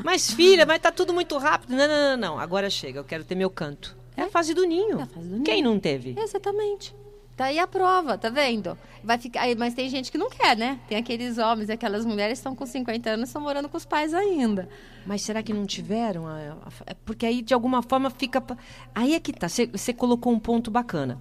Mas, 0.04 0.32
filha, 0.32 0.66
mas 0.66 0.80
tá 0.80 0.92
tudo 0.92 1.14
muito 1.14 1.38
rápido. 1.38 1.72
Não, 1.72 1.88
não, 1.88 2.10
não, 2.10 2.18
não. 2.18 2.40
Agora 2.40 2.70
chega, 2.70 3.00
eu 3.00 3.04
quero 3.04 3.24
ter 3.24 3.36
meu 3.36 3.50
canto. 3.50 3.96
É 4.16 4.24
a 4.24 4.30
fase 4.30 4.54
do 4.54 4.66
ninho. 4.66 5.00
É 5.00 5.04
a 5.04 5.06
fase 5.06 5.28
do 5.28 5.34
ninho. 5.34 5.44
Quem 5.44 5.62
não 5.62 5.80
teve? 5.80 6.16
Exatamente. 6.18 6.96
Tá 7.36 7.46
aí 7.46 7.58
a 7.58 7.66
prova, 7.66 8.18
tá 8.18 8.30
vendo? 8.30 8.78
Vai 9.04 9.18
ficar, 9.18 9.44
mas 9.58 9.74
tem 9.74 9.90
gente 9.90 10.12
que 10.12 10.18
não 10.18 10.30
quer, 10.30 10.56
né? 10.56 10.80
Tem 10.88 10.98
aqueles 10.98 11.38
homens 11.38 11.70
e 11.70 11.72
aquelas 11.72 12.06
mulheres 12.06 12.34
que 12.34 12.40
estão 12.40 12.56
com 12.56 12.66
50 12.66 13.10
anos 13.10 13.24
e 13.24 13.30
estão 13.30 13.42
morando 13.42 13.68
com 13.70 13.78
os 13.78 13.86
pais 13.86 14.14
ainda. 14.14 14.70
Mas 15.06 15.24
será 15.24 15.42
que 15.42 15.54
não 15.54 15.66
tiveram? 15.66 16.30
É 16.86 16.94
porque 17.06 17.26
aí, 17.26 17.42
de 17.42 17.54
alguma 17.54 17.82
forma, 17.82 18.10
fica. 18.10 18.44
Aí 18.94 19.16
é 19.16 19.20
que 19.20 19.34
tá. 19.34 19.48
Você 19.48 19.94
colocou 19.94 20.32
um 20.32 20.40
ponto 20.40 20.70
bacana. 20.70 21.20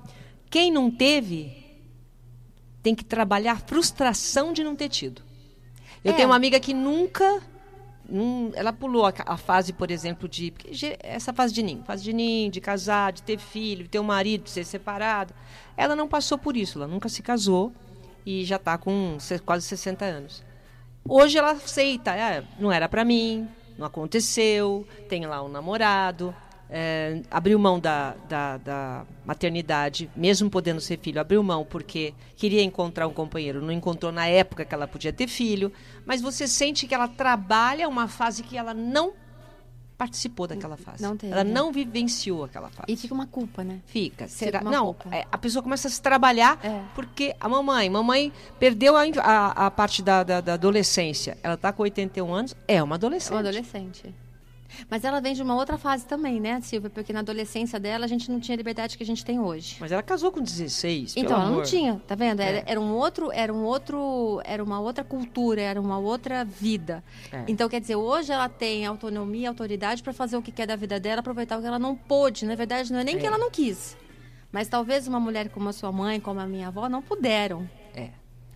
Quem 0.50 0.70
não 0.70 0.90
teve 0.90 1.56
tem 2.82 2.94
que 2.94 3.04
trabalhar 3.04 3.52
a 3.52 3.56
frustração 3.56 4.52
de 4.52 4.64
não 4.64 4.74
ter 4.74 4.88
tido. 4.88 5.22
Eu 6.04 6.12
é. 6.12 6.16
tenho 6.16 6.28
uma 6.28 6.36
amiga 6.36 6.58
que 6.58 6.74
nunca 6.74 7.40
ela 8.54 8.72
pulou 8.72 9.06
a, 9.06 9.12
a, 9.26 9.36
fase, 9.36 9.72
por 9.72 9.90
exemplo, 9.90 10.28
de. 10.28 10.52
Essa 10.98 11.32
fase 11.32 11.52
de 11.54 11.62
ninho, 11.62 11.82
fase 11.84 12.02
de 12.02 12.12
ninho, 12.12 12.50
de 12.50 12.60
casar, 12.60 13.12
de 13.12 13.22
ter 13.22 13.38
filho, 13.38 13.84
de 13.84 13.88
ter 13.88 14.00
um 14.00 14.04
marido, 14.04 14.44
de 14.44 14.50
ser 14.50 14.64
separado. 14.64 15.32
Ela 15.76 15.94
não 15.94 16.08
passou 16.08 16.36
por 16.36 16.56
isso, 16.56 16.78
ela 16.78 16.86
nunca 16.86 17.08
se 17.08 17.22
casou 17.22 17.72
e 18.26 18.44
já 18.44 18.56
está 18.56 18.76
com 18.76 19.16
quase 19.44 19.66
60 19.66 20.04
anos. 20.04 20.42
Hoje 21.08 21.38
ela 21.38 21.52
aceita, 21.52 22.14
é, 22.14 22.44
não 22.58 22.70
era 22.70 22.88
para 22.88 23.04
mim, 23.04 23.48
não 23.78 23.86
aconteceu, 23.86 24.86
tem 25.08 25.24
lá 25.26 25.42
um 25.42 25.48
namorado, 25.48 26.34
é, 26.70 27.20
abriu 27.30 27.58
mão 27.58 27.80
da, 27.80 28.14
da, 28.28 28.56
da, 28.58 29.06
maternidade, 29.24 30.08
mesmo 30.14 30.48
podendo 30.48 30.80
ser 30.80 30.98
filho, 30.98 31.20
abriu 31.20 31.42
mão 31.42 31.64
porque 31.64 32.14
queria 32.36 32.62
encontrar 32.62 33.06
um 33.06 33.12
companheiro, 33.12 33.60
não 33.60 33.72
encontrou 33.72 34.12
na 34.12 34.26
época 34.26 34.64
que 34.64 34.74
ela 34.74 34.86
podia 34.86 35.12
ter 35.12 35.28
filho, 35.28 35.72
mas 36.06 36.20
você 36.20 36.46
sente 36.46 36.86
que 36.86 36.94
ela 36.94 37.08
trabalha 37.08 37.88
uma 37.88 38.06
fase 38.06 38.42
que 38.42 38.56
ela 38.56 38.72
não 38.72 39.12
participou 39.98 40.46
daquela 40.46 40.78
fase. 40.78 41.02
Não 41.02 41.14
teve. 41.14 41.30
Ela 41.30 41.44
não 41.44 41.70
vivenciou 41.70 42.44
aquela 42.44 42.70
fase. 42.70 42.86
E 42.88 42.96
fica 42.96 43.12
uma 43.12 43.26
culpa, 43.26 43.62
né? 43.62 43.80
Fica. 43.84 44.26
Será? 44.28 44.60
Fica 44.60 44.70
não, 44.70 44.96
é, 45.12 45.26
a 45.30 45.36
pessoa 45.36 45.62
começa 45.62 45.88
a 45.88 45.90
se 45.90 46.00
trabalhar 46.00 46.58
é. 46.64 46.80
porque 46.94 47.36
a 47.38 47.46
mamãe, 47.46 47.90
mamãe 47.90 48.32
perdeu 48.58 48.96
a, 48.96 49.02
a, 49.02 49.66
a 49.66 49.70
parte 49.70 50.02
da, 50.02 50.22
da, 50.22 50.40
da 50.40 50.54
adolescência. 50.54 51.36
Ela 51.42 51.54
está 51.54 51.70
com 51.70 51.82
81 51.82 52.32
anos, 52.32 52.56
é 52.66 52.82
uma 52.82 52.94
adolescente. 52.94 53.32
É 53.32 53.34
uma 53.34 53.40
adolescente. 53.40 54.14
Mas 54.88 55.04
ela 55.04 55.20
vem 55.20 55.34
de 55.34 55.42
uma 55.42 55.54
outra 55.54 55.76
fase 55.78 56.06
também, 56.06 56.40
né, 56.40 56.60
Silvia? 56.60 56.90
Porque 56.90 57.12
na 57.12 57.20
adolescência 57.20 57.78
dela 57.78 58.04
a 58.04 58.08
gente 58.08 58.30
não 58.30 58.40
tinha 58.40 58.54
a 58.54 58.58
liberdade 58.58 58.96
que 58.96 59.02
a 59.02 59.06
gente 59.06 59.24
tem 59.24 59.40
hoje. 59.40 59.76
Mas 59.80 59.92
ela 59.92 60.02
casou 60.02 60.30
com 60.32 60.40
16, 60.40 61.16
Então, 61.16 61.36
ela 61.36 61.46
amor. 61.46 61.56
não 61.58 61.64
tinha, 61.64 62.00
tá 62.06 62.14
vendo? 62.14 62.40
Era, 62.40 62.58
é. 62.58 62.64
era, 62.66 62.80
um 62.80 62.92
outro, 62.92 63.30
era 63.32 63.52
um 63.52 63.64
outro, 63.64 64.40
era 64.44 64.62
uma 64.62 64.80
outra 64.80 65.04
cultura, 65.04 65.60
era 65.60 65.80
uma 65.80 65.98
outra 65.98 66.44
vida. 66.44 67.02
É. 67.32 67.44
Então, 67.48 67.68
quer 67.68 67.80
dizer, 67.80 67.96
hoje 67.96 68.32
ela 68.32 68.48
tem 68.48 68.86
autonomia, 68.86 69.48
autoridade 69.48 70.02
para 70.02 70.12
fazer 70.12 70.36
o 70.36 70.42
que 70.42 70.52
quer 70.52 70.66
da 70.66 70.76
vida 70.76 70.98
dela, 70.98 71.20
aproveitar 71.20 71.58
o 71.58 71.60
que 71.60 71.66
ela 71.66 71.78
não 71.78 71.94
pôde. 71.94 72.44
Na 72.44 72.54
verdade, 72.54 72.92
não 72.92 73.00
é 73.00 73.04
nem 73.04 73.16
é. 73.16 73.18
que 73.18 73.26
ela 73.26 73.38
não 73.38 73.50
quis. 73.50 73.96
Mas 74.52 74.68
talvez 74.68 75.06
uma 75.06 75.20
mulher 75.20 75.48
como 75.48 75.68
a 75.68 75.72
sua 75.72 75.92
mãe, 75.92 76.18
como 76.18 76.40
a 76.40 76.46
minha 76.46 76.68
avó, 76.68 76.88
não 76.88 77.00
puderam. 77.00 77.68
É. 77.94 78.10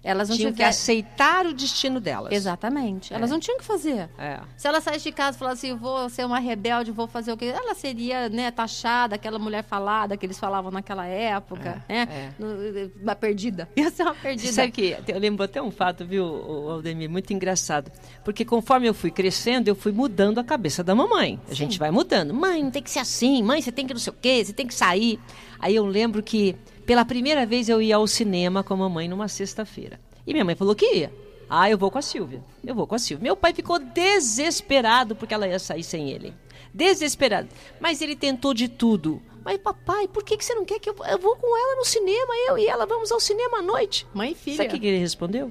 Elas 0.04 0.28
não 0.28 0.36
tinham 0.36 0.52
tiver... 0.52 0.64
que 0.64 0.68
aceitar 0.68 1.46
o 1.46 1.54
destino 1.54 1.98
delas. 1.98 2.30
Exatamente. 2.30 3.12
É. 3.12 3.16
Elas 3.16 3.30
não 3.30 3.40
tinham 3.40 3.56
que 3.56 3.64
fazer. 3.64 4.10
É. 4.18 4.38
Se 4.54 4.68
ela 4.68 4.80
saísse 4.82 5.04
de 5.04 5.12
casa 5.12 5.36
e 5.36 5.38
falasse 5.38 5.66
assim, 5.66 5.76
vou 5.76 6.10
ser 6.10 6.26
uma 6.26 6.38
rebelde, 6.38 6.92
vou 6.92 7.06
fazer 7.06 7.32
o 7.32 7.36
quê? 7.36 7.46
Ela 7.46 7.74
seria 7.74 8.28
né, 8.28 8.50
taxada, 8.50 9.14
aquela 9.14 9.38
mulher 9.38 9.64
falada 9.64 10.14
que 10.16 10.26
eles 10.26 10.38
falavam 10.38 10.70
naquela 10.70 11.06
época, 11.06 11.82
é. 11.88 12.04
né? 12.04 12.32
É. 12.38 12.90
Uma 13.02 13.14
perdida. 13.14 13.66
Ia 13.74 13.90
ser 13.90 14.02
uma 14.02 14.14
perdida. 14.14 14.52
Sabe 14.52 14.72
que 14.72 14.96
eu 15.08 15.18
lembro 15.18 15.42
até 15.42 15.62
um 15.62 15.70
fato, 15.70 16.04
viu, 16.04 16.24
Aldemir, 16.70 17.08
muito 17.08 17.32
engraçado. 17.32 17.90
Porque 18.22 18.44
conforme 18.44 18.86
eu 18.86 18.92
fui 18.92 19.10
crescendo, 19.10 19.68
eu 19.68 19.74
fui 19.74 19.90
mudando 19.92 20.38
a 20.38 20.44
cabeça 20.44 20.84
da 20.84 20.94
mamãe. 20.94 21.40
A 21.46 21.50
Sim. 21.50 21.54
gente 21.54 21.78
vai 21.78 21.90
mudando. 21.90 22.34
Mãe, 22.34 22.62
não 22.62 22.70
tem 22.70 22.82
que 22.82 22.90
ser 22.90 22.98
assim. 22.98 23.42
Mãe, 23.42 23.62
você 23.62 23.72
tem 23.72 23.86
que 23.86 23.94
não 23.94 24.00
sei 24.00 24.12
o 24.12 24.16
quê, 24.20 24.44
você 24.44 24.52
tem 24.52 24.66
que 24.66 24.74
sair. 24.74 25.18
Aí 25.58 25.74
eu 25.74 25.86
lembro 25.86 26.22
que 26.22 26.54
pela 26.86 27.04
primeira 27.04 27.46
vez 27.46 27.68
eu 27.68 27.80
ia 27.80 27.96
ao 27.96 28.06
cinema 28.06 28.62
com 28.62 28.74
a 28.74 28.76
mamãe 28.76 29.08
numa 29.08 29.28
sexta-feira. 29.28 30.00
E 30.26 30.32
minha 30.32 30.44
mãe 30.44 30.54
falou 30.54 30.74
que 30.74 30.94
ia. 30.94 31.12
Ah, 31.48 31.68
eu 31.70 31.76
vou 31.76 31.90
com 31.90 31.98
a 31.98 32.02
Silvia. 32.02 32.42
Eu 32.64 32.74
vou 32.74 32.86
com 32.86 32.94
a 32.94 32.98
Silvia. 32.98 33.22
Meu 33.22 33.36
pai 33.36 33.52
ficou 33.52 33.78
desesperado 33.78 35.14
porque 35.14 35.34
ela 35.34 35.46
ia 35.46 35.58
sair 35.58 35.84
sem 35.84 36.10
ele. 36.10 36.34
Desesperado. 36.72 37.48
Mas 37.80 38.00
ele 38.00 38.16
tentou 38.16 38.54
de 38.54 38.68
tudo. 38.68 39.22
Mas 39.44 39.58
papai, 39.58 40.08
por 40.08 40.24
que, 40.24 40.36
que 40.36 40.44
você 40.44 40.54
não 40.54 40.64
quer 40.64 40.78
que 40.78 40.88
eu, 40.88 40.96
eu 41.06 41.18
vou 41.18 41.36
com 41.36 41.56
ela 41.56 41.76
no 41.76 41.84
cinema? 41.84 42.34
Eu 42.48 42.58
e 42.58 42.66
ela 42.66 42.86
vamos 42.86 43.12
ao 43.12 43.20
cinema 43.20 43.58
à 43.58 43.62
noite. 43.62 44.06
Mãe 44.14 44.32
e 44.32 44.34
filha. 44.34 44.56
Sabe 44.56 44.74
o 44.74 44.80
que 44.80 44.86
ele 44.86 44.98
respondeu? 44.98 45.50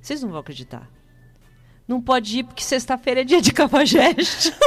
Vocês 0.00 0.22
não 0.22 0.30
vão 0.30 0.40
acreditar. 0.40 0.90
Não 1.86 2.02
pode 2.02 2.40
ir 2.40 2.44
porque 2.44 2.62
sexta-feira 2.62 3.20
é 3.22 3.24
dia 3.24 3.40
de 3.40 3.52
cafajeste. 3.52 4.52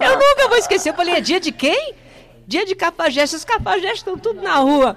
eu 0.00 0.12
nunca 0.16 0.48
vou 0.48 0.56
esquecer. 0.56 0.90
Eu 0.90 0.94
falei, 0.94 1.16
é 1.16 1.20
dia 1.20 1.40
de 1.40 1.52
quem? 1.52 1.94
Dia 2.46 2.64
de 2.64 2.76
cafajeste, 2.76 3.34
os 3.34 3.44
cafajestes 3.44 3.98
estão 3.98 4.16
tudo 4.16 4.40
na 4.40 4.56
rua. 4.58 4.96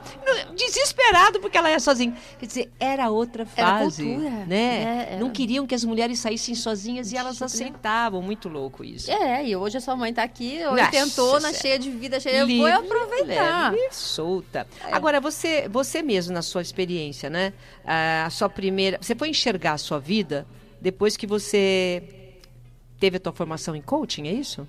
Desesperado 0.55 1.39
porque 1.39 1.57
ela 1.57 1.71
ia 1.71 1.79
sozinha. 1.79 2.15
Quer 2.37 2.45
dizer, 2.45 2.71
era 2.79 3.09
outra 3.09 3.43
fase. 3.45 4.03
Era 4.05 4.13
cultura. 4.13 4.45
Né? 4.45 5.07
É, 5.09 5.13
é. 5.15 5.17
Não 5.19 5.31
queriam 5.31 5.65
que 5.65 5.73
as 5.73 5.83
mulheres 5.83 6.19
saíssem 6.19 6.53
sozinhas 6.53 7.11
e 7.11 7.17
elas 7.17 7.41
aceitavam. 7.41 8.21
Muito 8.21 8.47
louco 8.47 8.83
isso. 8.83 9.09
É, 9.09 9.47
e 9.47 9.55
hoje 9.55 9.77
a 9.77 9.81
sua 9.81 9.95
mãe 9.95 10.11
está 10.11 10.21
aqui, 10.21 10.59
oitentona, 10.63 11.51
cheia 11.51 11.79
de 11.79 11.89
vida, 11.89 12.19
cheia 12.19 12.45
de... 12.45 12.57
Vou 12.57 12.67
aproveitar. 12.67 13.71
Leve, 13.71 13.89
solta. 13.91 14.67
É. 14.85 14.93
Agora, 14.93 15.19
você, 15.19 15.67
você 15.67 16.03
mesmo, 16.03 16.33
na 16.33 16.43
sua 16.43 16.61
experiência, 16.61 17.31
né? 17.31 17.53
A 17.83 18.29
sua 18.29 18.47
primeira... 18.47 18.99
Você 19.01 19.15
foi 19.15 19.29
enxergar 19.29 19.73
a 19.73 19.77
sua 19.79 19.99
vida 19.99 20.45
depois 20.79 21.17
que 21.17 21.25
você 21.25 22.03
teve 22.99 23.17
a 23.17 23.19
tua 23.19 23.33
formação 23.33 23.75
em 23.75 23.81
coaching, 23.81 24.27
é 24.27 24.33
isso? 24.33 24.67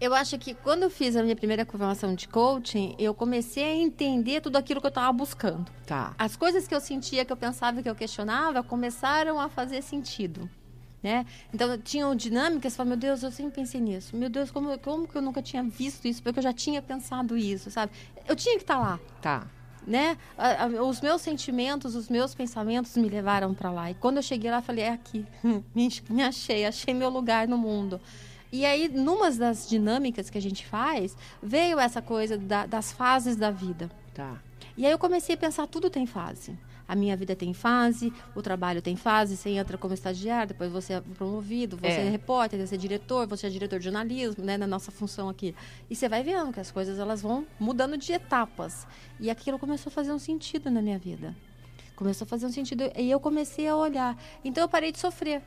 Eu 0.00 0.14
acho 0.14 0.38
que 0.38 0.54
quando 0.54 0.84
eu 0.84 0.90
fiz 0.90 1.14
a 1.14 1.22
minha 1.22 1.36
primeira 1.36 1.66
formação 1.66 2.14
de 2.14 2.26
coaching, 2.26 2.94
eu 2.98 3.12
comecei 3.12 3.64
a 3.64 3.74
entender 3.76 4.40
tudo 4.40 4.56
aquilo 4.56 4.80
que 4.80 4.86
eu 4.86 4.90
estava 4.90 5.12
buscando. 5.12 5.70
Tá. 5.86 6.14
As 6.18 6.36
coisas 6.36 6.66
que 6.66 6.74
eu 6.74 6.80
sentia, 6.80 7.22
que 7.22 7.30
eu 7.30 7.36
pensava, 7.36 7.82
que 7.82 7.88
eu 7.88 7.94
questionava, 7.94 8.62
começaram 8.62 9.38
a 9.38 9.50
fazer 9.50 9.82
sentido. 9.82 10.48
Né? 11.02 11.26
Então, 11.52 11.76
tinham 11.76 12.14
dinâmicas, 12.14 12.74
falava, 12.74 12.90
meu 12.90 12.98
Deus, 12.98 13.22
eu 13.22 13.30
sempre 13.30 13.52
pensei 13.52 13.78
nisso. 13.78 14.16
Meu 14.16 14.30
Deus, 14.30 14.50
como, 14.50 14.78
como 14.78 15.06
que 15.06 15.16
eu 15.16 15.22
nunca 15.22 15.42
tinha 15.42 15.62
visto 15.62 16.08
isso? 16.08 16.22
Porque 16.22 16.38
eu 16.38 16.42
já 16.42 16.52
tinha 16.52 16.80
pensado 16.80 17.36
isso, 17.36 17.70
sabe? 17.70 17.92
Eu 18.26 18.34
tinha 18.34 18.56
que 18.56 18.62
estar 18.62 18.76
tá 18.76 18.80
lá. 18.80 19.00
Tá. 19.20 19.46
Né? 19.86 20.16
Os 20.86 21.00
meus 21.02 21.20
sentimentos, 21.20 21.94
os 21.94 22.08
meus 22.08 22.34
pensamentos 22.34 22.96
me 22.96 23.08
levaram 23.08 23.52
para 23.52 23.70
lá. 23.70 23.90
E 23.90 23.94
quando 23.94 24.16
eu 24.16 24.22
cheguei 24.22 24.50
lá, 24.50 24.62
falei, 24.62 24.84
é 24.84 24.90
aqui. 24.90 25.26
me 26.08 26.22
achei, 26.22 26.64
achei 26.64 26.94
meu 26.94 27.10
lugar 27.10 27.46
no 27.46 27.58
mundo. 27.58 28.00
E 28.52 28.64
aí, 28.64 28.88
numa 28.88 29.30
das 29.30 29.68
dinâmicas 29.68 30.28
que 30.28 30.36
a 30.38 30.42
gente 30.42 30.66
faz, 30.66 31.16
veio 31.42 31.78
essa 31.78 32.02
coisa 32.02 32.36
da, 32.36 32.66
das 32.66 32.90
fases 32.92 33.36
da 33.36 33.50
vida. 33.50 33.90
Tá. 34.12 34.42
E 34.76 34.84
aí 34.84 34.92
eu 34.92 34.98
comecei 34.98 35.34
a 35.34 35.38
pensar, 35.38 35.66
tudo 35.66 35.88
tem 35.88 36.06
fase. 36.06 36.58
A 36.88 36.96
minha 36.96 37.16
vida 37.16 37.36
tem 37.36 37.54
fase, 37.54 38.12
o 38.34 38.42
trabalho 38.42 38.82
tem 38.82 38.96
fase, 38.96 39.36
você 39.36 39.50
entra 39.50 39.78
como 39.78 39.94
estagiário, 39.94 40.48
depois 40.48 40.72
você 40.72 40.94
é 40.94 41.00
promovido, 41.00 41.76
você 41.76 41.86
é, 41.86 42.06
É. 42.06 42.10
repórter, 42.10 42.66
você 42.66 42.74
é 42.74 42.78
diretor, 42.78 43.28
você 43.28 43.46
é 43.46 43.50
diretor 43.50 43.78
de 43.78 43.84
jornalismo, 43.84 44.44
né, 44.44 44.56
na 44.58 44.66
nossa 44.66 44.90
função 44.90 45.28
aqui. 45.28 45.54
E 45.88 45.94
você 45.94 46.08
vai 46.08 46.24
vendo 46.24 46.52
que 46.52 46.58
as 46.58 46.72
coisas 46.72 46.98
elas 46.98 47.22
vão 47.22 47.46
mudando 47.60 47.96
de 47.96 48.12
etapas. 48.12 48.88
E 49.20 49.30
aquilo 49.30 49.56
começou 49.56 49.88
a 49.90 49.92
fazer 49.92 50.10
um 50.10 50.18
sentido 50.18 50.68
na 50.68 50.82
minha 50.82 50.98
vida. 50.98 51.36
Começou 51.94 52.24
a 52.24 52.28
fazer 52.28 52.46
um 52.46 52.50
sentido 52.50 52.82
e 52.96 53.08
eu 53.08 53.20
comecei 53.20 53.68
a 53.68 53.76
olhar. 53.76 54.16
Então 54.44 54.64
eu 54.64 54.68
parei 54.68 54.90
de 54.90 54.98
sofrer. 54.98 55.42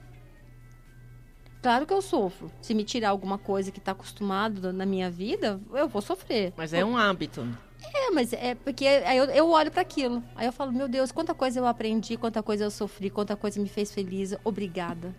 Claro 1.63 1.85
que 1.85 1.93
eu 1.93 2.01
sofro. 2.01 2.51
Se 2.61 2.73
me 2.73 2.83
tirar 2.83 3.09
alguma 3.09 3.37
coisa 3.37 3.71
que 3.71 3.79
está 3.79 3.93
acostumado 3.93 4.73
na 4.73 4.85
minha 4.85 5.09
vida, 5.09 5.61
eu 5.73 5.87
vou 5.87 6.01
sofrer. 6.01 6.51
Mas 6.57 6.73
é 6.73 6.83
um 6.83 6.97
hábito. 6.97 7.47
É, 7.81 8.11
mas 8.11 8.33
é 8.33 8.53
porque 8.53 8.85
aí 8.85 9.17
eu, 9.17 9.23
eu 9.25 9.49
olho 9.49 9.71
para 9.71 9.81
aquilo. 9.81 10.21
Aí 10.35 10.45
eu 10.45 10.51
falo, 10.51 10.73
meu 10.73 10.89
Deus, 10.89 11.09
quanta 11.09 11.33
coisa 11.33 11.61
eu 11.61 11.65
aprendi, 11.65 12.17
quanta 12.17 12.43
coisa 12.43 12.65
eu 12.65 12.71
sofri, 12.71 13.09
quanta 13.09 13.37
coisa 13.37 13.61
me 13.61 13.69
fez 13.69 13.93
feliz. 13.93 14.35
Obrigada. 14.43 15.15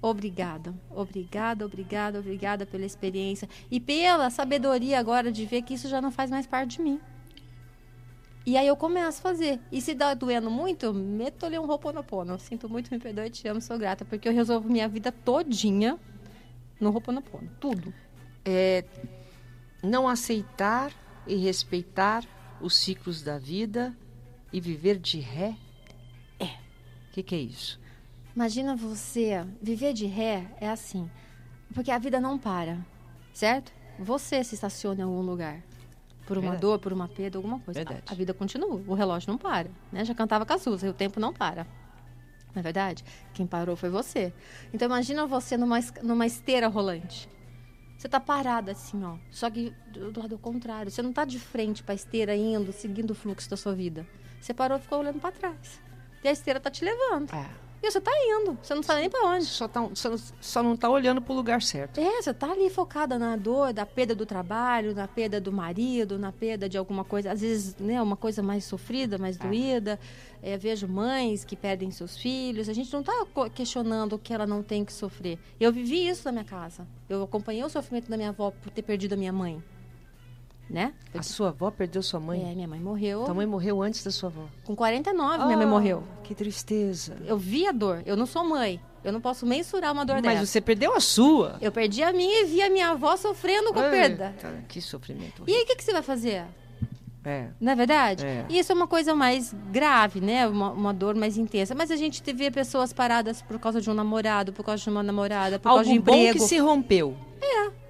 Obrigada. 0.00 0.72
Obrigada, 0.88 1.66
obrigada, 1.66 2.20
obrigada 2.20 2.64
pela 2.64 2.86
experiência. 2.86 3.48
E 3.68 3.80
pela 3.80 4.30
sabedoria 4.30 5.00
agora 5.00 5.32
de 5.32 5.44
ver 5.46 5.62
que 5.62 5.74
isso 5.74 5.88
já 5.88 6.00
não 6.00 6.12
faz 6.12 6.30
mais 6.30 6.46
parte 6.46 6.76
de 6.76 6.82
mim. 6.82 7.00
E 8.46 8.56
aí 8.56 8.68
eu 8.68 8.76
começo 8.76 9.18
a 9.18 9.22
fazer. 9.22 9.60
E 9.72 9.80
se 9.80 9.92
dá 9.92 10.14
doendo 10.14 10.50
muito, 10.50 10.94
meto-lhe 10.94 11.58
um 11.58 11.66
roponopono. 11.66 12.38
Sinto 12.38 12.68
muito, 12.68 12.90
me 12.92 13.00
perdoe, 13.00 13.28
te 13.28 13.48
amo, 13.48 13.60
sou 13.60 13.76
grata. 13.76 14.04
Porque 14.04 14.28
eu 14.28 14.32
resolvo 14.32 14.68
minha 14.70 14.88
vida 14.88 15.10
todinha 15.10 15.98
no 16.80 16.90
roponopono. 16.90 17.50
Tudo. 17.58 17.92
É 18.44 18.84
não 19.82 20.08
aceitar 20.08 20.92
e 21.26 21.36
respeitar 21.36 22.24
os 22.60 22.76
ciclos 22.76 23.22
da 23.22 23.38
vida 23.38 23.96
e 24.52 24.60
viver 24.60 24.98
de 24.98 25.20
ré? 25.20 25.54
É. 26.38 26.44
O 26.44 27.12
que, 27.12 27.22
que 27.22 27.34
é 27.34 27.38
isso? 27.38 27.80
Imagina 28.34 28.76
você, 28.76 29.46
viver 29.62 29.94
de 29.94 30.06
ré 30.06 30.46
é 30.60 30.68
assim, 30.68 31.10
porque 31.72 31.90
a 31.90 31.98
vida 31.98 32.20
não 32.20 32.38
para, 32.38 32.84
certo? 33.32 33.72
Você 33.98 34.44
se 34.44 34.54
estaciona 34.54 35.00
em 35.00 35.04
algum 35.04 35.22
lugar. 35.22 35.62
Por 36.26 36.36
uma 36.36 36.42
Verdade. 36.42 36.60
dor, 36.60 36.78
por 36.78 36.92
uma 36.92 37.08
perda, 37.08 37.38
alguma 37.38 37.60
coisa. 37.60 37.80
Verdade. 37.80 38.02
A, 38.06 38.12
a 38.12 38.14
vida 38.14 38.34
continua, 38.34 38.82
o 38.86 38.94
relógio 38.94 39.30
não 39.30 39.38
para. 39.38 39.70
Né? 39.92 40.04
Já 40.04 40.14
cantava 40.14 40.44
Cazuza, 40.44 40.90
o 40.90 40.92
tempo 40.92 41.20
não 41.20 41.32
para. 41.32 41.64
Não 42.54 42.60
é 42.60 42.62
verdade? 42.62 43.04
Quem 43.32 43.46
parou 43.46 43.76
foi 43.76 43.90
você. 43.90 44.32
Então 44.72 44.86
imagina 44.86 45.26
você 45.26 45.56
numa, 45.56 45.78
numa 46.02 46.26
esteira 46.26 46.66
rolante. 46.66 47.28
Você 47.96 48.08
tá 48.08 48.18
parada 48.20 48.72
assim, 48.72 49.02
ó. 49.04 49.16
Só 49.30 49.48
que 49.48 49.72
do, 49.92 50.10
do 50.10 50.20
lado 50.20 50.38
contrário. 50.38 50.90
Você 50.90 51.00
não 51.00 51.12
tá 51.12 51.24
de 51.24 51.38
frente 51.38 51.82
pra 51.82 51.94
esteira 51.94 52.34
indo, 52.34 52.72
seguindo 52.72 53.10
o 53.10 53.14
fluxo 53.14 53.48
da 53.48 53.56
sua 53.56 53.74
vida. 53.74 54.06
Você 54.40 54.52
parou 54.52 54.78
e 54.78 54.80
ficou 54.80 54.98
olhando 54.98 55.20
pra 55.20 55.32
trás. 55.32 55.80
E 56.22 56.28
a 56.28 56.32
esteira 56.32 56.58
tá 56.58 56.70
te 56.70 56.84
levando. 56.84 57.32
É. 57.32 57.65
E 57.82 57.90
você 57.90 58.00
tá 58.00 58.10
indo. 58.14 58.58
Você 58.62 58.74
não 58.74 58.82
sabe 58.82 59.00
nem 59.02 59.10
pra 59.10 59.24
onde. 59.26 59.44
Só, 59.44 59.68
tá, 59.68 59.88
só, 59.94 60.10
só 60.40 60.62
não 60.62 60.74
está 60.74 60.88
olhando 60.90 61.20
para 61.20 61.32
o 61.32 61.36
lugar 61.36 61.62
certo. 61.62 62.00
É, 62.00 62.22
você 62.22 62.32
tá 62.34 62.50
ali 62.50 62.68
focada 62.70 63.18
na 63.18 63.36
dor, 63.36 63.72
da 63.72 63.84
perda 63.86 64.14
do 64.14 64.26
trabalho, 64.26 64.94
na 64.94 65.06
perda 65.06 65.40
do 65.40 65.52
marido, 65.52 66.18
na 66.18 66.32
perda 66.32 66.68
de 66.68 66.76
alguma 66.76 67.04
coisa, 67.04 67.30
às 67.30 67.40
vezes, 67.42 67.76
né, 67.76 68.00
uma 68.02 68.16
coisa 68.16 68.42
mais 68.42 68.64
sofrida, 68.64 69.18
mais 69.18 69.36
doída. 69.36 70.00
É, 70.42 70.56
vejo 70.56 70.88
mães 70.88 71.44
que 71.44 71.54
perdem 71.54 71.90
seus 71.90 72.16
filhos. 72.16 72.68
A 72.68 72.72
gente 72.72 72.92
não 72.92 73.02
tá 73.02 73.12
co- 73.32 73.48
questionando 73.50 74.14
o 74.14 74.18
que 74.18 74.32
ela 74.32 74.46
não 74.46 74.62
tem 74.62 74.84
que 74.84 74.92
sofrer. 74.92 75.38
Eu 75.60 75.72
vivi 75.72 76.08
isso 76.08 76.24
na 76.24 76.32
minha 76.32 76.44
casa. 76.44 76.86
Eu 77.08 77.22
acompanhei 77.22 77.62
o 77.62 77.68
sofrimento 77.68 78.08
da 78.10 78.16
minha 78.16 78.30
avó 78.30 78.50
por 78.50 78.70
ter 78.70 78.82
perdido 78.82 79.12
a 79.12 79.16
minha 79.16 79.32
mãe. 79.32 79.62
Né? 80.68 80.92
A 81.14 81.22
sua 81.22 81.48
avó 81.50 81.70
perdeu 81.70 82.02
sua 82.02 82.18
mãe? 82.18 82.50
É, 82.50 82.54
minha 82.54 82.66
mãe 82.66 82.80
morreu. 82.80 83.22
Tua 83.24 83.34
mãe 83.34 83.46
morreu 83.46 83.80
antes 83.82 84.02
da 84.02 84.10
sua 84.10 84.28
avó. 84.28 84.42
Com 84.64 84.74
49, 84.74 85.44
minha 85.44 85.56
mãe 85.56 85.64
Ah, 85.66 85.68
morreu. 85.68 86.02
Que 86.24 86.34
tristeza. 86.34 87.16
Eu 87.24 87.38
vi 87.38 87.66
a 87.68 87.72
dor. 87.72 88.02
Eu 88.04 88.16
não 88.16 88.26
sou 88.26 88.44
mãe. 88.44 88.80
Eu 89.04 89.12
não 89.12 89.20
posso 89.20 89.46
mensurar 89.46 89.92
uma 89.92 90.04
dor 90.04 90.14
Mas 90.16 90.24
dessa. 90.40 90.46
você 90.46 90.60
perdeu 90.60 90.92
a 90.96 90.98
sua. 90.98 91.56
Eu 91.60 91.70
perdi 91.70 92.02
a 92.02 92.12
minha 92.12 92.42
e 92.42 92.46
vi 92.46 92.60
a 92.62 92.68
minha 92.68 92.88
avó 92.90 93.16
sofrendo 93.16 93.72
com 93.72 93.78
a 93.78 93.88
perda. 93.88 94.34
Que 94.66 94.80
sofrimento. 94.80 95.44
E 95.46 95.54
aí, 95.54 95.62
o 95.62 95.66
que, 95.66 95.76
que 95.76 95.84
você 95.84 95.92
vai 95.92 96.02
fazer? 96.02 96.44
É. 97.24 97.48
Não 97.60 97.72
é 97.72 97.74
verdade? 97.76 98.24
É. 98.26 98.44
E 98.48 98.58
isso 98.58 98.70
é 98.72 98.74
uma 98.74 98.86
coisa 98.88 99.14
mais 99.14 99.54
grave, 99.72 100.20
né? 100.20 100.46
Uma, 100.48 100.70
uma 100.72 100.92
dor 100.94 101.14
mais 101.14 101.36
intensa. 101.36 101.74
Mas 101.76 101.90
a 101.92 101.96
gente 101.96 102.20
vê 102.32 102.50
pessoas 102.50 102.92
paradas 102.92 103.40
por 103.42 103.58
causa 103.60 103.80
de 103.80 103.88
um 103.88 103.94
namorado, 103.94 104.52
por 104.52 104.64
causa 104.64 104.82
de 104.82 104.90
uma 104.90 105.02
namorada, 105.02 105.58
por 105.60 105.68
causa 105.68 105.84
de 105.84 105.90
Algo 105.90 106.02
bom 106.02 106.12
emprego. 106.12 106.38
que 106.38 106.44
se 106.44 106.58
rompeu. 106.58 107.16
É. 107.40 107.85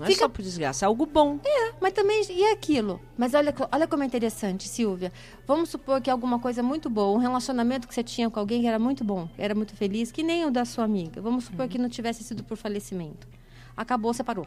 Não 0.00 0.06
é 0.06 0.08
Fica- 0.08 0.20
só 0.20 0.28
por 0.30 0.40
desgraça, 0.42 0.84
é 0.84 0.86
algo 0.86 1.04
bom. 1.04 1.38
É, 1.44 1.72
mas 1.78 1.92
também 1.92 2.22
e 2.30 2.44
aquilo. 2.52 2.98
Mas 3.18 3.34
olha, 3.34 3.54
olha 3.70 3.86
como 3.86 4.02
é 4.02 4.06
interessante, 4.06 4.66
Silvia. 4.66 5.12
Vamos 5.46 5.68
supor 5.68 6.00
que 6.00 6.08
alguma 6.08 6.38
coisa 6.38 6.62
muito 6.62 6.88
boa, 6.88 7.14
um 7.14 7.20
relacionamento 7.20 7.86
que 7.86 7.94
você 7.94 8.02
tinha 8.02 8.30
com 8.30 8.40
alguém 8.40 8.62
que 8.62 8.66
era 8.66 8.78
muito 8.78 9.04
bom, 9.04 9.28
era 9.36 9.54
muito 9.54 9.76
feliz, 9.76 10.10
que 10.10 10.22
nem 10.22 10.46
o 10.46 10.50
da 10.50 10.64
sua 10.64 10.84
amiga. 10.84 11.20
Vamos 11.20 11.44
supor 11.44 11.68
que 11.68 11.76
não 11.76 11.88
tivesse 11.90 12.24
sido 12.24 12.42
por 12.42 12.56
falecimento. 12.56 13.28
Acabou, 13.76 14.14
separou. 14.14 14.46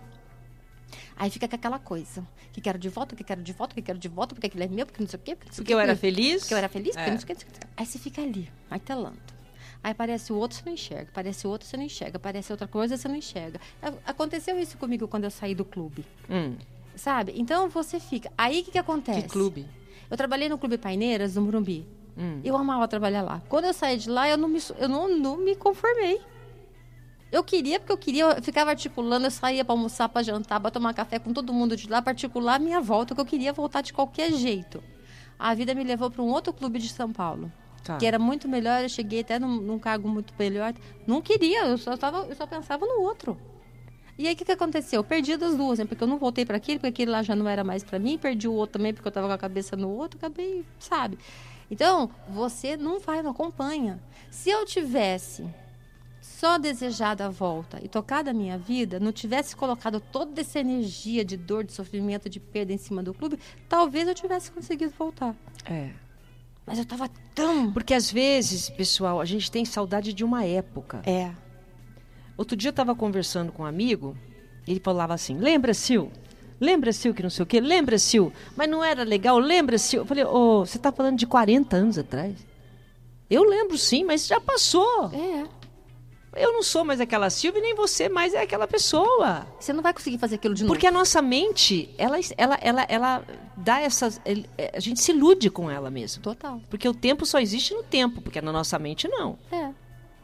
Aí 1.16 1.30
fica 1.30 1.48
com 1.48 1.56
aquela 1.56 1.78
coisa. 1.80 2.26
Que 2.52 2.60
quero 2.62 2.78
de 2.80 2.90
volta, 2.90 3.16
que 3.16 3.24
quero 3.24 3.42
de 3.42 3.54
volta, 3.54 3.76
que 3.76 3.82
quero 3.82 3.98
de 4.00 4.08
volta, 4.08 4.34
porque 4.36 4.48
aquilo 4.48 4.64
é 4.64 4.68
meu, 4.68 4.86
porque 4.86 5.02
não 5.02 5.08
sei 5.10 5.20
o 5.20 5.22
quê. 5.24 5.36
Porque, 5.36 5.56
Porque 5.56 5.74
eu 5.74 5.80
era 5.80 5.96
feliz. 5.96 6.42
Porque 6.42 6.54
eu 6.54 6.58
era 6.58 6.70
feliz, 6.70 6.96
porque 6.96 7.10
É. 7.10 7.14
não 7.14 7.20
sei 7.20 7.34
o 7.36 7.38
quê. 7.38 7.46
Aí 7.78 7.86
você 7.86 8.00
fica 8.00 8.22
ali, 8.22 8.50
martelando. 8.70 9.18
Aí 9.84 9.92
aparece 9.92 10.32
o 10.32 10.38
outro, 10.38 10.58
você 10.58 10.64
não 10.66 10.74
enxerga. 10.74 11.10
Aparece 11.12 11.46
o 11.46 11.50
outro, 11.50 11.68
você 11.68 11.76
não 11.76 11.84
enxerga. 11.84 12.18
Aparece 12.18 12.52
outra 12.54 12.68
coisa, 12.68 12.96
você 12.96 13.08
não 13.08 13.18
enxerga. 13.18 13.60
Aconteceu 14.06 14.58
isso 14.58 14.78
comigo 14.78 15.08
quando 15.08 15.26
eu 15.26 15.32
saí 15.32 15.54
do 15.54 15.66
clube. 15.66 16.06
Hum, 16.30 16.56
Sabe? 16.96 17.34
Então 17.36 17.70
você 17.70 18.00
fica. 18.00 18.32
Aí 18.38 18.62
o 18.62 18.64
que, 18.64 18.72
que 18.72 18.78
acontece? 18.78 19.24
que 19.24 19.30
clube? 19.30 19.68
Eu 20.10 20.16
trabalhei 20.16 20.48
no 20.48 20.58
Clube 20.58 20.78
Paineiras, 20.78 21.34
do 21.34 21.42
Morumbi. 21.42 21.86
Hum. 22.18 22.40
Eu 22.44 22.56
amava 22.56 22.88
trabalhar 22.88 23.24
lá. 23.24 23.42
Quando 23.50 23.66
eu 23.66 23.74
saí 23.74 23.98
de 23.98 24.10
lá, 24.10 24.30
eu 24.30 24.38
não 24.38 24.48
me, 24.48 24.60
eu 24.78 24.88
não, 24.88 25.10
não 25.18 25.38
me 25.38 25.56
conformei. 25.56 26.22
Eu 27.32 27.44
queria, 27.44 27.80
porque 27.80 27.92
eu 27.92 27.98
queria, 27.98 28.24
eu 28.26 28.44
ficava 28.44 28.70
articulando, 28.70 29.26
eu 29.26 29.32
saía 29.32 29.66
para 29.66 29.74
almoçar, 29.74 30.08
para 30.08 30.22
jantar, 30.22 30.60
para 30.60 30.70
tomar 30.70 30.94
café 30.94 31.18
com 31.18 31.34
todo 31.34 31.52
mundo 31.52 31.76
de 31.76 31.90
lá, 31.90 32.00
para 32.00 32.12
articular 32.12 32.56
a 32.56 32.60
minha 32.60 32.80
volta, 32.80 33.16
que 33.16 33.22
eu 33.22 33.26
queria 33.26 33.52
voltar 33.52 33.82
de 33.82 33.92
qualquer 33.92 34.32
jeito. 34.34 34.84
A 35.40 35.56
vida 35.56 35.74
me 35.74 35.84
levou 35.84 36.12
para 36.12 36.22
um 36.22 36.30
outro 36.30 36.54
clube 36.54 36.78
de 36.78 36.90
São 36.90 37.12
Paulo, 37.12 37.52
Tá. 37.84 37.98
que 37.98 38.06
era 38.06 38.18
muito 38.18 38.48
melhor, 38.48 38.82
eu 38.82 38.90
cheguei 38.90 39.20
até 39.20 39.38
num, 39.38 39.58
num 39.62 39.78
cargo 39.78 40.08
muito 40.08 40.34
melhor. 40.40 40.74
Não 41.06 41.22
queria, 41.22 41.66
eu 41.66 41.78
só, 41.78 41.98
tava, 41.98 42.26
eu 42.30 42.36
só 42.36 42.48
pensava 42.48 42.86
no 42.86 43.02
outro. 43.02 43.38
E 44.18 44.28
aí 44.28 44.34
o 44.34 44.38
que, 44.38 44.46
que 44.46 44.52
aconteceu? 44.52 45.00
Eu 45.00 45.04
perdi 45.04 45.36
das 45.36 45.58
duas, 45.58 45.80
né? 45.80 45.86
Porque 45.86 46.04
eu 46.04 46.08
não 46.08 46.18
voltei 46.18 46.46
para 46.46 46.58
aquele, 46.58 46.78
porque 46.80 46.88
aquele 46.88 47.12
lá 47.12 47.24
já 47.24 47.36
não 47.36 47.48
era 47.48 47.64
mais 47.64 47.84
para 47.84 48.00
mim, 48.00 48.18
perdi 48.18 48.48
o 48.48 48.54
outro 48.54 48.74
também, 48.80 48.94
porque 48.94 49.08
eu 49.08 49.10
estava 49.10 49.28
com 49.28 49.34
a 49.34 49.38
cabeça 49.38 49.76
no 49.76 49.90
outro, 49.90 50.18
acabei, 50.18 50.64
sabe? 50.80 51.18
Então, 51.70 52.10
você 52.30 52.78
não 52.78 53.00
vai, 53.00 53.22
não 53.24 53.32
acompanha. 53.32 54.00
Se 54.30 54.50
eu 54.50 54.66
tivesse 54.66 55.44
só 56.22 56.58
desejado 56.58 57.24
a 57.24 57.30
volta 57.30 57.80
e 57.84 57.88
tocado 57.88 58.30
a 58.30 58.34
minha 58.34 58.58
vida, 58.58 59.00
não 59.00 59.12
tivesse 59.12 59.56
colocado 59.56 60.00
toda 60.00 60.42
essa 60.42 60.60
energia 60.60 61.26
de 61.26 61.36
dor, 61.36 61.64
de 61.64 61.74
sofrimento, 61.74 62.30
de 62.30 62.40
perda 62.40 62.72
em 62.72 62.78
cima 62.78 63.02
do 63.02 63.14
clube, 63.14 63.40
talvez 63.68 64.08
eu 64.08 64.14
tivesse 64.14 64.52
conseguido 64.52 64.94
voltar. 64.98 65.36
É. 65.66 65.90
Mas 66.66 66.80
eu 66.80 66.86
tava 66.86 67.10
tão. 67.36 67.72
Porque 67.72 67.94
às 67.94 68.12
vezes, 68.12 68.70
pessoal, 68.70 69.20
a 69.20 69.26
gente 69.26 69.52
tem 69.52 69.66
saudade 69.66 70.14
de 70.14 70.24
uma 70.24 70.46
época. 70.46 71.02
É. 71.06 71.32
Outro 72.38 72.56
dia 72.56 72.70
eu 72.70 72.72
estava 72.72 72.96
conversando 72.96 73.52
com 73.52 73.64
um 73.64 73.66
amigo, 73.66 74.18
ele 74.68 74.80
falava 74.80 75.14
assim: 75.14 75.38
Lembra, 75.38 75.74
Sil? 75.76 76.10
Lembra, 76.60 76.94
Sil, 76.96 77.14
que 77.14 77.22
não 77.22 77.30
sei 77.30 77.44
o 77.44 77.46
quê? 77.46 77.60
Lembra, 77.60 77.98
Sil? 78.00 78.32
Mas 78.56 78.70
não 78.70 78.84
era 78.84 79.04
legal? 79.04 79.38
Lembra, 79.38 79.78
Sil? 79.78 80.02
Eu 80.02 80.06
falei: 80.06 80.24
Ô, 80.24 80.66
você 80.66 80.78
está 80.78 80.92
falando 80.92 81.18
de 81.18 81.28
40 81.28 81.76
anos 81.76 81.98
atrás? 81.98 82.36
Eu 83.30 83.44
lembro 83.44 83.78
sim, 83.78 84.04
mas 84.04 84.28
já 84.28 84.40
passou. 84.40 85.12
É. 85.14 85.63
Eu 86.36 86.54
não 86.54 86.64
sou 86.64 86.84
mais 86.84 87.00
aquela 87.00 87.30
Silvia, 87.30 87.62
nem 87.62 87.76
você 87.76 88.10
mais 88.10 88.34
é 88.34 88.42
aquela 88.42 88.68
pessoa. 88.68 89.46
Você 89.60 89.72
não 89.74 89.82
vai 89.84 89.94
conseguir 89.94 90.18
fazer 90.18 90.36
aquilo 90.36 90.54
de 90.54 90.64
novo. 90.64 90.74
Porque 90.74 90.88
a 90.88 90.92
nossa 90.92 91.22
mente, 91.22 91.90
ela, 91.98 92.18
ela, 92.38 92.58
ela, 92.62 92.86
ela 92.90 93.24
dá 93.58 93.80
essas. 93.82 94.20
é, 94.58 94.72
A 94.76 94.80
gente 94.80 95.00
se 95.00 95.12
ilude 95.12 95.50
com 95.50 95.70
ela 95.70 95.90
mesmo. 95.90 96.24
Total. 96.24 96.62
Porque 96.70 96.88
o 96.88 96.94
tempo 96.94 97.26
só 97.26 97.40
existe 97.40 97.74
no 97.74 97.84
tempo, 97.84 98.22
porque 98.22 98.42
na 98.42 98.52
nossa 98.52 98.78
mente 98.80 99.08
não. 99.08 99.38
É. 99.52 99.70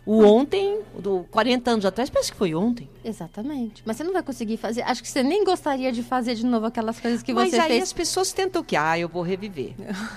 O 0.06 0.24
ontem, 0.24 0.80
do 0.98 1.26
40 1.30 1.70
anos 1.72 1.86
atrás, 1.86 2.10
parece 2.10 2.32
que 2.32 2.38
foi 2.38 2.56
ontem. 2.56 2.90
Exatamente. 3.06 3.84
Mas 3.86 3.98
você 3.98 4.04
não 4.04 4.14
vai 4.14 4.24
conseguir 4.24 4.58
fazer. 4.58 4.82
Acho 4.82 5.04
que 5.04 5.10
você 5.10 5.22
nem 5.22 5.44
gostaria 5.44 5.92
de 5.92 6.02
fazer 6.02 6.34
de 6.36 6.46
novo 6.46 6.66
aquelas 6.66 7.00
coisas 7.00 7.22
que 7.22 7.32
Mas 7.34 7.52
você 7.52 7.60
aí 7.60 7.68
fez. 7.70 7.84
as 7.84 7.94
pessoas 7.94 8.34
tentam 8.34 8.64
que, 8.64 8.76
ah, 8.76 8.98
eu 8.98 9.08
vou 9.08 9.22
reviver. 9.22 9.74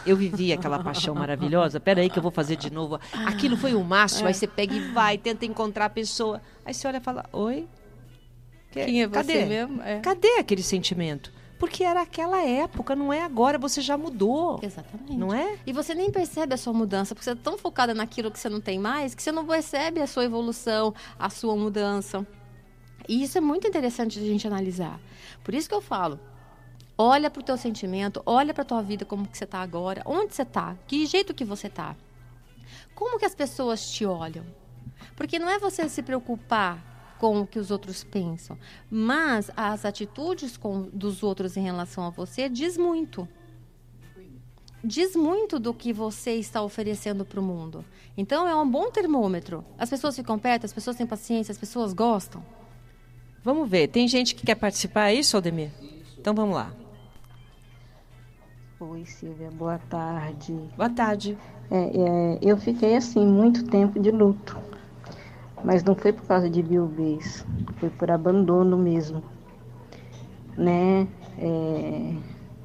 Eu 0.07 0.16
vivi 0.16 0.53
aquela 0.53 0.83
paixão 0.83 1.14
maravilhosa, 1.14 1.79
peraí 1.79 2.09
que 2.09 2.18
eu 2.18 2.23
vou 2.23 2.33
fazer 2.33 2.57
de 2.57 2.73
novo. 2.73 2.99
Aquilo 3.27 3.57
foi 3.57 3.75
o 3.75 3.85
máximo, 3.85 4.29
aí 4.29 4.35
você 4.35 4.47
pega 4.47 4.75
e 4.75 4.81
vai, 4.92 5.18
tenta 5.18 5.45
encontrar 5.45 5.87
a 5.87 5.90
pessoa. 5.90 6.40
Aí 6.64 6.73
você 6.73 6.87
olha 6.88 6.97
e 6.97 7.01
fala, 7.01 7.27
oi? 7.33 7.66
Que- 8.71 8.87
Quem 8.87 9.03
é 9.03 9.07
você 9.07 9.14
Cadê? 9.14 9.45
mesmo? 9.45 9.83
É. 9.83 10.01
Cadê 10.01 10.38
aquele 10.38 10.62
sentimento? 10.62 11.31
Porque 11.62 11.85
era 11.85 12.03
aquela 12.03 12.42
época, 12.42 12.96
não 12.96 13.12
é 13.12 13.22
agora, 13.22 13.57
você 13.57 13.81
já 13.81 13.96
mudou. 13.96 14.59
Exatamente. 14.61 15.16
Não 15.16 15.33
é? 15.33 15.61
E 15.64 15.72
você 15.72 15.94
nem 15.94 16.11
percebe 16.11 16.53
a 16.53 16.57
sua 16.57 16.72
mudança, 16.72 17.14
porque 17.14 17.22
você 17.22 17.31
é 17.31 17.35
tão 17.37 17.57
focada 17.57 17.94
naquilo 17.94 18.33
que 18.33 18.40
você 18.40 18.48
não 18.48 18.61
tem 18.61 18.81
mais, 18.81 19.14
que 19.14 19.22
você 19.22 19.31
não 19.31 19.46
percebe 19.46 20.01
a 20.01 20.09
sua 20.09 20.25
evolução, 20.25 20.92
a 21.16 21.31
sua 21.31 21.55
mudança. 21.55 22.27
E 23.09 23.22
isso 23.22 23.38
é 23.38 23.40
muito 23.40 23.68
interessante 23.68 24.18
a 24.18 24.22
gente 24.22 24.44
analisar. 24.44 24.98
Por 25.44 25.55
isso 25.55 25.68
que 25.68 25.75
eu 25.77 25.81
falo, 25.81 26.18
olha 26.98 27.31
para 27.31 27.38
o 27.38 27.44
teu 27.44 27.57
sentimento, 27.57 28.20
olha 28.27 28.53
para 28.53 28.62
a 28.62 28.66
tua 28.66 28.83
vida, 28.83 29.05
como 29.05 29.29
que 29.29 29.38
você 29.38 29.44
está 29.44 29.61
agora, 29.61 30.03
onde 30.05 30.35
você 30.35 30.42
está, 30.42 30.77
que 30.88 31.07
jeito 31.07 31.33
que 31.33 31.44
você 31.44 31.68
está. 31.68 31.94
Como 32.92 33.20
que 33.20 33.25
as 33.25 33.37
pessoas 33.37 33.88
te 33.88 34.05
olham? 34.05 34.44
Porque 35.14 35.38
não 35.38 35.48
é 35.48 35.61
você 35.61 35.88
se 35.88 36.03
preocupar 36.03 36.92
com 37.23 37.43
o 37.43 37.47
que 37.47 37.61
os 37.61 37.71
outros 37.71 38.03
pensam, 38.03 38.59
mas 38.91 39.49
as 39.57 39.85
atitudes 39.85 40.57
com, 40.57 40.89
dos 40.93 41.23
outros 41.23 41.57
em 41.57 41.63
relação 41.63 42.05
a 42.05 42.11
você 42.11 42.49
diz 42.49 42.77
muito. 42.77 43.29
Diz 44.83 45.15
muito 45.15 45.61
do 45.61 45.73
que 45.73 45.93
você 45.93 46.33
está 46.33 46.61
oferecendo 46.61 47.25
para 47.25 47.39
o 47.39 47.43
mundo. 47.43 47.85
Então 48.17 48.49
é 48.49 48.57
um 48.57 48.69
bom 48.69 48.91
termômetro. 48.91 49.65
As 49.79 49.89
pessoas 49.89 50.17
ficam 50.17 50.37
perto, 50.37 50.65
as 50.65 50.73
pessoas 50.73 50.97
têm 50.97 51.07
paciência, 51.07 51.53
as 51.53 51.59
pessoas 51.59 51.93
gostam. 51.93 52.43
Vamos 53.45 53.71
ver, 53.71 53.87
tem 53.87 54.09
gente 54.09 54.35
que 54.35 54.45
quer 54.45 54.57
participar, 54.57 55.13
isso, 55.13 55.37
Aldemir? 55.37 55.71
Então 56.19 56.35
vamos 56.35 56.57
lá. 56.57 56.73
Oi, 58.81 59.05
Silvia, 59.05 59.49
boa 59.53 59.79
tarde. 59.79 60.53
Boa 60.77 60.91
tarde. 60.91 61.39
É, 61.71 61.79
é, 61.79 62.39
eu 62.43 62.57
fiquei 62.57 62.97
assim 62.97 63.25
muito 63.25 63.65
tempo 63.67 64.01
de 64.01 64.11
luto, 64.11 64.59
mas 65.64 65.85
não 65.85 65.94
foi 65.94 66.12
por 66.12 66.25
causa 66.27 66.48
de 66.51 66.62
viuvez, 66.62 67.46
foi 67.79 67.90
por 67.90 68.11
abandono 68.11 68.77
mesmo, 68.77 69.22
né? 70.57 71.07
É, 71.38 72.14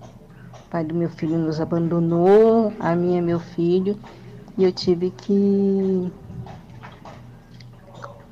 o 0.01 0.69
pai 0.69 0.83
do 0.83 0.93
meu 0.93 1.09
filho 1.09 1.37
nos 1.37 1.61
abandonou, 1.61 2.73
a 2.79 2.95
minha 2.95 3.21
meu 3.21 3.39
filho, 3.39 3.97
e 4.57 4.63
eu 4.63 4.71
tive 4.71 5.11
que 5.11 6.11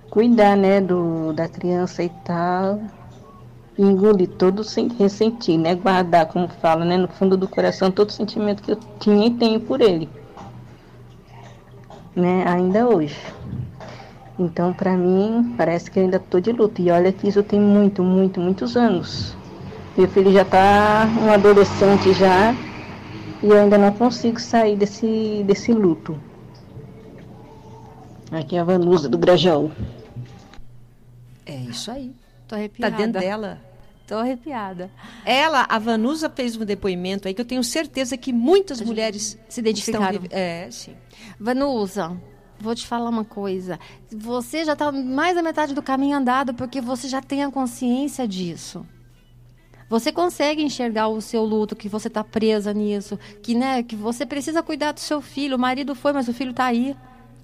cuidar, 0.10 0.56
né, 0.56 0.80
do, 0.80 1.34
da 1.34 1.48
criança 1.48 2.02
e 2.02 2.10
tal, 2.24 2.82
e 3.78 3.82
engolir 3.82 4.30
todo 4.30 4.64
sem 4.64 4.88
ressentir, 4.88 5.58
né, 5.58 5.76
guardar, 5.76 6.26
como 6.28 6.48
fala, 6.48 6.86
né, 6.86 6.98
no 6.98 7.08
fundo 7.08 7.36
do 7.36 7.48
coração 7.48 7.92
todo 7.92 8.10
o 8.10 8.14
sentimento 8.14 8.64
que 8.64 8.72
eu 8.72 8.80
tinha 9.00 9.28
e 9.28 9.32
tenho 9.32 9.60
por 9.60 9.82
ele, 9.82 10.10
né, 12.16 12.46
ainda 12.48 12.88
hoje. 12.88 13.20
Então, 14.38 14.74
para 14.74 14.98
mim, 14.98 15.54
parece 15.58 15.90
que 15.90 15.98
eu 15.98 16.04
ainda 16.04 16.20
tô 16.20 16.40
de 16.40 16.52
luto. 16.52 16.82
E 16.82 16.92
olha 16.92 17.12
que 17.12 17.28
isso 17.28 17.42
tem 17.42 17.60
muito, 17.60 18.04
muito, 18.04 18.40
muitos 18.40 18.76
anos. 18.76 19.36
Meu 19.98 20.08
filho 20.10 20.32
já 20.32 20.44
tá 20.44 21.08
um 21.22 21.32
adolescente 21.32 22.14
já 22.14 22.54
e 23.42 23.48
eu 23.48 23.58
ainda 23.58 23.78
não 23.78 23.94
consigo 23.94 24.40
sair 24.40 24.76
desse, 24.76 25.44
desse 25.46 25.72
luto. 25.72 26.20
Aqui 28.30 28.58
é 28.58 28.60
a 28.60 28.64
Vanusa 28.64 29.08
do 29.08 29.18
Grajaú. 29.18 29.72
É 31.46 31.56
isso 31.56 31.90
aí. 31.92 32.14
Tô 32.48 32.56
arrepiada. 32.56 32.92
Tá 32.92 32.98
dentro 33.04 33.22
dela. 33.22 33.62
Tô 34.06 34.16
arrepiada. 34.16 34.92
Ela, 35.24 35.66
a 35.70 35.80
Vanusa 35.80 36.30
fez 36.30 36.58
um 36.58 36.66
depoimento 36.66 37.28
aí 37.28 37.34
que 37.34 37.42
eu 37.42 37.46
tenho 37.46 37.64
certeza 37.64 38.18
que 38.18 38.34
muitas 38.34 38.82
mulheres 38.82 39.40
se 39.48 39.62
identificaram. 39.62 40.24
Estão... 40.24 40.38
É, 40.38 40.68
sim. 40.70 40.94
Vanusa, 41.40 42.16
vou 42.60 42.76
te 42.76 42.86
falar 42.86 43.10
uma 43.10 43.26
coisa. 43.26 43.80
Você 44.12 44.66
já 44.66 44.74
está 44.74 44.92
mais 44.92 45.36
da 45.36 45.44
metade 45.44 45.74
do 45.74 45.82
caminho 45.82 46.18
andado 46.18 46.54
porque 46.54 46.82
você 46.82 47.08
já 47.08 47.22
tem 47.22 47.44
a 47.44 47.52
consciência 47.52 48.28
disso. 48.28 48.86
Você 49.88 50.12
consegue 50.12 50.64
enxergar 50.64 51.08
o 51.08 51.22
seu 51.22 51.44
luto, 51.44 51.76
que 51.76 51.88
você 51.88 52.08
está 52.08 52.24
presa 52.24 52.74
nisso, 52.74 53.20
que, 53.44 53.54
né, 53.54 53.84
que 53.84 53.96
você 53.96 54.26
precisa 54.26 54.64
cuidar 54.64 54.94
do 54.94 55.00
seu 55.00 55.22
filho. 55.22 55.58
O 55.58 55.60
marido 55.60 55.94
foi, 55.94 56.12
mas 56.12 56.28
o 56.28 56.34
filho 56.34 56.52
está 56.52 56.66
aí. 56.66 56.96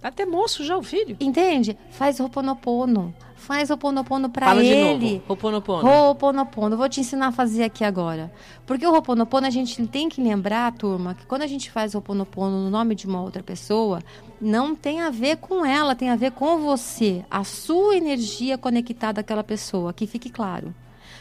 Até 0.02 0.26
moço 0.26 0.64
já 0.64 0.76
o 0.76 0.82
filho. 0.82 1.16
Entende? 1.20 1.78
Faz 1.92 2.20
roponopono. 2.20 3.14
Faz 3.42 3.72
roponopono 3.72 4.30
para 4.30 4.56
ele. 4.56 4.86
Fala 4.86 5.00
de 5.00 5.14
novo. 5.14 5.24
Roponopono. 5.28 5.82
Roponopono. 5.82 6.78
Vou 6.78 6.88
te 6.88 7.00
ensinar 7.00 7.28
a 7.28 7.32
fazer 7.32 7.64
aqui 7.64 7.84
agora. 7.84 8.32
Porque 8.68 8.86
o 8.86 8.92
roponopono 8.92 9.48
a 9.48 9.50
gente 9.50 9.88
tem 9.88 10.08
que 10.08 10.22
lembrar, 10.22 10.72
turma, 10.74 11.16
que 11.16 11.26
quando 11.26 11.42
a 11.42 11.48
gente 11.48 11.72
faz 11.72 11.96
roponopono 11.96 12.64
no 12.64 12.70
nome 12.70 12.94
de 12.94 13.08
uma 13.08 13.20
outra 13.20 13.42
pessoa, 13.42 14.00
não 14.40 14.76
tem 14.76 15.02
a 15.02 15.10
ver 15.10 15.38
com 15.38 15.66
ela, 15.66 15.96
tem 15.96 16.12
a 16.12 16.16
ver 16.16 16.34
com 16.34 16.60
você. 16.60 17.26
A 17.32 17.44
sua 17.44 17.98
energia 17.98 18.60
conectada 18.60 19.22
àquela 19.22 19.44
pessoa. 19.44 19.92
Que 19.92 20.06
fique 20.06 20.30
claro. 20.30 20.72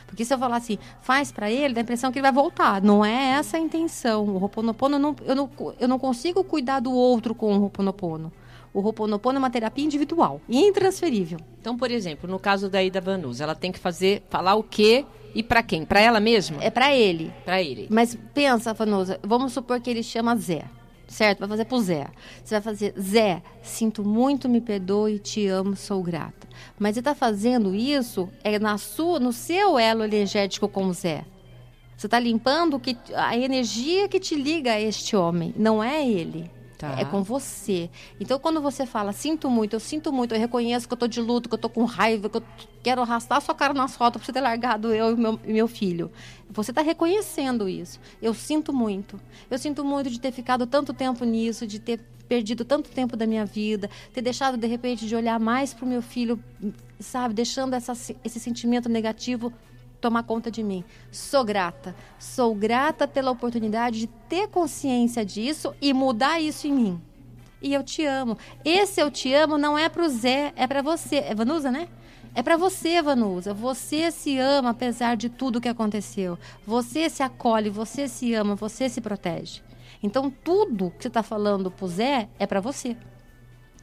Porque 0.06 0.22
se 0.22 0.34
eu 0.34 0.38
falar 0.38 0.56
assim, 0.56 0.76
faz 1.00 1.32
para 1.32 1.50
ele, 1.50 1.72
dá 1.72 1.80
a 1.80 1.82
impressão 1.82 2.12
que 2.12 2.18
ele 2.18 2.24
vai 2.24 2.32
voltar. 2.32 2.82
Não 2.82 3.02
é 3.02 3.30
essa 3.30 3.56
a 3.56 3.60
intenção. 3.60 4.26
O 4.26 4.42
Ho'oponopono, 4.42 4.98
não, 4.98 5.16
eu, 5.24 5.34
não, 5.34 5.50
eu 5.78 5.88
não 5.88 5.98
consigo 5.98 6.44
cuidar 6.44 6.80
do 6.80 6.92
outro 6.92 7.34
com 7.34 7.56
o 7.56 7.62
Ho'oponopono. 7.62 8.30
O 8.72 8.80
Ho'oponopono 8.80 9.36
é 9.36 9.38
uma 9.38 9.50
terapia 9.50 9.84
individual, 9.84 10.40
intransferível. 10.48 11.38
Então, 11.60 11.76
por 11.76 11.90
exemplo, 11.90 12.30
no 12.30 12.38
caso 12.38 12.68
da 12.68 12.82
Ida 12.82 13.00
Vanusa, 13.00 13.44
ela 13.44 13.54
tem 13.54 13.72
que 13.72 13.78
fazer, 13.78 14.22
falar 14.30 14.54
o 14.54 14.62
quê 14.62 15.04
e 15.34 15.42
para 15.42 15.62
quem? 15.62 15.84
Para 15.84 16.00
ela 16.00 16.20
mesma? 16.20 16.62
É 16.62 16.70
para 16.70 16.94
ele. 16.94 17.32
Para 17.44 17.62
ele. 17.62 17.88
Mas 17.90 18.16
pensa, 18.32 18.72
Vanusa, 18.72 19.18
vamos 19.22 19.52
supor 19.52 19.80
que 19.80 19.90
ele 19.90 20.02
chama 20.02 20.36
Zé 20.36 20.64
certo? 21.10 21.40
Vai 21.40 21.48
fazer 21.48 21.64
pro 21.64 21.80
Zé. 21.80 22.06
Você 22.42 22.54
vai 22.54 22.62
fazer, 22.62 22.94
Zé, 22.98 23.42
sinto 23.62 24.04
muito, 24.04 24.48
me 24.48 24.60
perdoe, 24.60 25.18
te 25.18 25.46
amo, 25.48 25.76
sou 25.76 26.02
grata. 26.02 26.48
Mas 26.78 26.94
você 26.94 27.00
está 27.00 27.14
fazendo 27.14 27.74
isso 27.74 28.28
é 28.44 28.58
na 28.58 28.78
sua, 28.78 29.18
no 29.18 29.32
seu 29.32 29.78
elo 29.78 30.04
energético 30.04 30.68
com 30.68 30.86
o 30.86 30.92
Zé. 30.92 31.24
Você 31.96 32.06
está 32.06 32.18
limpando 32.18 32.78
que, 32.78 32.96
a 33.14 33.36
energia 33.36 34.08
que 34.08 34.18
te 34.18 34.34
liga 34.34 34.72
a 34.72 34.80
este 34.80 35.14
homem, 35.14 35.52
não 35.56 35.82
é 35.82 36.08
ele. 36.08 36.50
Tá. 36.80 36.98
É 36.98 37.04
com 37.04 37.22
você. 37.22 37.90
Então, 38.18 38.38
quando 38.38 38.58
você 38.58 38.86
fala, 38.86 39.12
sinto 39.12 39.50
muito, 39.50 39.76
eu 39.76 39.80
sinto 39.80 40.10
muito, 40.10 40.34
eu 40.34 40.40
reconheço 40.40 40.88
que 40.88 40.94
eu 40.94 40.96
tô 40.96 41.06
de 41.06 41.20
luto, 41.20 41.46
que 41.46 41.54
eu 41.54 41.58
tô 41.58 41.68
com 41.68 41.84
raiva, 41.84 42.30
que 42.30 42.38
eu 42.38 42.42
quero 42.82 43.02
arrastar 43.02 43.36
a 43.36 43.40
sua 43.42 43.54
cara 43.54 43.74
nas 43.74 43.94
fotos 43.94 44.18
pra 44.18 44.24
você 44.24 44.32
ter 44.32 44.40
largado 44.40 44.94
eu 44.94 45.12
e 45.12 45.14
meu, 45.14 45.38
meu 45.44 45.68
filho. 45.68 46.10
Você 46.48 46.70
está 46.70 46.80
reconhecendo 46.80 47.68
isso. 47.68 48.00
Eu 48.22 48.32
sinto 48.32 48.72
muito. 48.72 49.20
Eu 49.50 49.58
sinto 49.58 49.84
muito 49.84 50.08
de 50.08 50.18
ter 50.18 50.32
ficado 50.32 50.66
tanto 50.66 50.94
tempo 50.94 51.22
nisso, 51.22 51.66
de 51.66 51.78
ter 51.78 52.00
perdido 52.26 52.64
tanto 52.64 52.88
tempo 52.88 53.14
da 53.14 53.26
minha 53.26 53.44
vida, 53.44 53.90
ter 54.14 54.22
deixado 54.22 54.56
de 54.56 54.66
repente 54.66 55.06
de 55.06 55.14
olhar 55.14 55.38
mais 55.38 55.74
para 55.74 55.84
o 55.84 55.88
meu 55.88 56.00
filho, 56.00 56.42
sabe, 56.98 57.34
deixando 57.34 57.74
essa, 57.74 57.92
esse 58.24 58.40
sentimento 58.40 58.88
negativo 58.88 59.52
tomar 60.00 60.22
conta 60.22 60.50
de 60.50 60.62
mim. 60.62 60.84
Sou 61.10 61.44
grata. 61.44 61.94
Sou 62.18 62.54
grata 62.54 63.06
pela 63.06 63.30
oportunidade 63.30 64.00
de 64.00 64.06
ter 64.06 64.48
consciência 64.48 65.24
disso 65.24 65.74
e 65.80 65.92
mudar 65.92 66.40
isso 66.40 66.66
em 66.66 66.72
mim. 66.72 67.00
E 67.62 67.74
eu 67.74 67.82
te 67.82 68.04
amo. 68.04 68.38
Esse 68.64 69.00
eu 69.00 69.10
te 69.10 69.32
amo 69.34 69.58
não 69.58 69.78
é 69.78 69.88
para 69.88 70.04
o 70.04 70.08
Zé, 70.08 70.52
é 70.56 70.66
para 70.66 70.82
você. 70.82 71.16
É 71.16 71.34
Vanusa, 71.34 71.70
né? 71.70 71.88
É 72.34 72.42
para 72.42 72.56
você, 72.56 73.02
Vanusa. 73.02 73.52
Você 73.52 74.10
se 74.10 74.38
ama 74.38 74.70
apesar 74.70 75.16
de 75.16 75.28
tudo 75.28 75.60
que 75.60 75.68
aconteceu. 75.68 76.38
Você 76.66 77.10
se 77.10 77.22
acolhe, 77.22 77.68
você 77.68 78.08
se 78.08 78.32
ama, 78.34 78.54
você 78.54 78.88
se 78.88 79.00
protege. 79.00 79.62
Então, 80.02 80.30
tudo 80.30 80.90
que 80.92 81.02
você 81.02 81.08
está 81.08 81.22
falando 81.22 81.70
pro 81.70 81.86
Zé 81.88 82.28
é 82.38 82.46
para 82.46 82.60
você. 82.60 82.96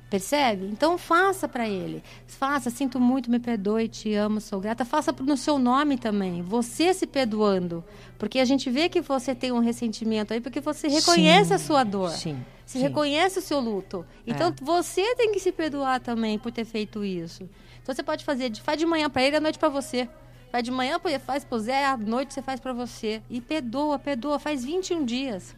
Percebe? 0.10 0.68
Então 0.68 0.98
faça 0.98 1.50
para 1.50 1.68
ele. 1.68 2.02
Faça, 2.26 2.70
sinto 2.70 3.00
muito, 3.00 3.30
me 3.30 3.40
perdoe, 3.40 3.90
te 3.90 4.14
amo, 4.14 4.40
sou 4.40 4.60
grata. 4.60 4.86
Faça 4.86 5.12
no 5.12 5.36
seu 5.36 5.60
nome 5.60 5.98
também. 5.98 6.42
Você 6.42 6.94
se 6.94 7.06
perdoando. 7.06 7.84
Porque 8.18 8.40
a 8.40 8.46
gente 8.46 8.70
vê 8.70 8.88
que 8.88 9.02
você 9.02 9.36
tem 9.36 9.52
um 9.52 9.60
ressentimento 9.60 10.34
aí, 10.34 10.40
porque 10.40 10.62
você 10.62 10.88
reconhece 10.88 11.50
sim, 11.50 11.54
a 11.54 11.58
sua 11.58 11.84
dor. 11.84 12.12
Sim. 12.12 12.42
Você 12.66 12.80
sim. 12.80 12.84
reconhece 12.84 13.40
o 13.40 13.42
seu 13.42 13.60
luto. 13.60 14.06
Então 14.26 14.50
é. 14.50 14.54
você 14.62 15.16
tem 15.16 15.34
que 15.34 15.40
se 15.42 15.52
perdoar 15.52 16.00
também 16.00 16.40
por 16.40 16.54
ter 16.54 16.64
feito 16.64 17.04
isso. 17.04 17.44
Então 17.84 17.94
você 17.94 18.04
pode 18.04 18.24
fazer, 18.24 18.56
faz 18.58 18.80
de 18.80 18.86
manhã 18.86 19.10
para 19.10 19.24
ele, 19.24 19.36
à 19.36 19.42
noite 19.42 19.60
para 19.60 19.70
você. 19.70 20.08
Faz 20.50 20.64
de 20.64 20.72
manhã, 20.72 20.98
faz 21.26 21.44
pro 21.44 21.60
Zé, 21.60 21.86
à 21.86 21.98
noite 21.98 22.34
você 22.34 22.42
faz 22.42 22.62
para 22.62 22.72
você. 22.72 23.22
E 23.30 23.42
perdoa, 23.42 24.00
perdoa. 24.00 24.40
Faz 24.40 24.64
21 24.64 25.04
dias. 25.04 25.54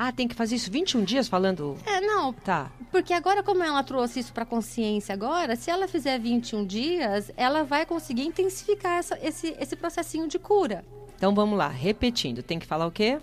Ah, 0.00 0.12
tem 0.12 0.28
que 0.28 0.34
fazer 0.36 0.54
isso 0.54 0.70
21 0.70 1.02
dias 1.02 1.26
falando? 1.26 1.76
É, 1.84 2.00
não. 2.00 2.32
Tá. 2.32 2.70
Porque 2.92 3.12
agora, 3.12 3.42
como 3.42 3.64
ela 3.64 3.82
trouxe 3.82 4.20
isso 4.20 4.32
para 4.32 4.44
consciência 4.44 5.12
agora, 5.12 5.56
se 5.56 5.72
ela 5.72 5.88
fizer 5.88 6.20
21 6.20 6.64
dias, 6.64 7.32
ela 7.36 7.64
vai 7.64 7.84
conseguir 7.84 8.22
intensificar 8.22 8.98
essa, 8.98 9.18
esse, 9.20 9.56
esse 9.58 9.74
processinho 9.74 10.28
de 10.28 10.38
cura. 10.38 10.84
Então 11.16 11.34
vamos 11.34 11.58
lá, 11.58 11.66
repetindo. 11.66 12.44
Tem 12.44 12.60
que 12.60 12.66
falar 12.66 12.86
o 12.86 12.92
quê? 12.92 13.18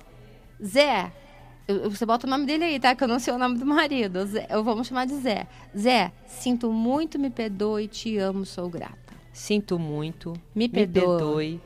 Zé. 0.61 1.13
Eu, 1.65 1.89
você 1.89 2.05
bota 2.05 2.27
o 2.27 2.29
nome 2.29 2.45
dele 2.45 2.65
aí, 2.65 2.77
tá? 2.77 2.93
Que 2.93 3.05
eu 3.05 3.07
não 3.07 3.19
sei 3.19 3.33
o 3.33 3.37
nome 3.37 3.57
do 3.57 3.65
marido. 3.65 4.25
Zé, 4.25 4.45
eu 4.49 4.61
vamos 4.61 4.87
chamar 4.87 5.07
de 5.07 5.15
Zé. 5.15 5.47
Zé, 5.77 6.11
sinto 6.27 6.69
muito, 6.73 7.17
me 7.17 7.29
perdoe, 7.29 7.87
te 7.87 8.17
amo, 8.17 8.45
sou 8.45 8.69
grata. 8.69 9.13
Sinto 9.31 9.79
muito, 9.79 10.33
me, 10.53 10.67
me 10.67 10.69
perdoe 10.69 11.61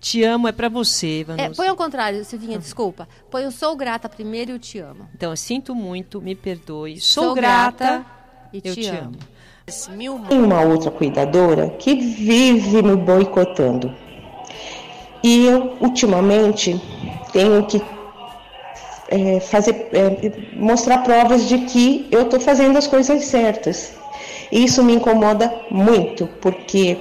te 0.00 0.22
amo 0.24 0.48
é 0.48 0.52
para 0.52 0.68
você, 0.68 1.24
Vanusa. 1.24 1.48
É, 1.48 1.54
põe 1.54 1.68
ao 1.68 1.76
contrário, 1.76 2.24
Silvinha, 2.24 2.54
uhum. 2.54 2.58
desculpa. 2.58 3.08
Põe 3.30 3.46
o 3.46 3.50
sou 3.50 3.76
grata 3.76 4.08
primeiro 4.08 4.52
e 4.52 4.54
o 4.54 4.58
te 4.58 4.78
amo. 4.78 5.08
Então, 5.14 5.30
eu 5.30 5.36
sinto 5.36 5.74
muito, 5.74 6.20
me 6.20 6.34
perdoe. 6.34 7.00
Sou, 7.00 7.24
sou 7.24 7.34
grata, 7.34 7.84
grata, 7.84 8.06
e 8.52 8.60
te, 8.60 8.74
te 8.74 8.86
amo. 8.88 8.98
amo. 8.98 10.26
Tem 10.28 10.42
uma 10.42 10.62
outra 10.62 10.90
cuidadora 10.90 11.68
que 11.70 11.94
vive 11.94 12.82
me 12.82 12.96
boicotando. 12.96 13.94
E 15.22 15.46
eu, 15.46 15.76
ultimamente, 15.80 16.80
tenho 17.32 17.66
que 17.66 17.82
é, 19.08 19.40
fazer, 19.40 19.88
é, 19.92 20.54
mostrar 20.54 20.98
provas 20.98 21.48
de 21.48 21.58
que 21.58 22.06
eu 22.10 22.22
estou 22.22 22.40
fazendo 22.40 22.78
as 22.78 22.86
coisas 22.86 23.24
certas. 23.24 23.94
E 24.50 24.64
isso 24.64 24.82
me 24.82 24.94
incomoda 24.94 25.52
muito, 25.70 26.26
porque 26.40 26.98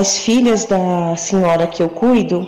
as 0.00 0.18
filhas 0.18 0.66
da 0.66 1.16
senhora 1.16 1.66
que 1.66 1.82
eu 1.82 1.88
cuido 1.88 2.46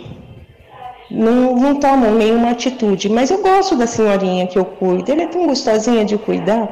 não, 1.09 1.55
não 1.55 1.75
tomam 1.77 2.13
nenhuma 2.13 2.51
atitude, 2.51 3.09
mas 3.09 3.31
eu 3.31 3.41
gosto 3.41 3.75
da 3.75 3.87
senhorinha 3.87 4.45
que 4.45 4.59
eu 4.59 4.65
cuido, 4.65 5.11
ela 5.11 5.23
é 5.23 5.27
tão 5.27 5.47
gostosinha 5.47 6.05
de 6.05 6.15
cuidar. 6.15 6.69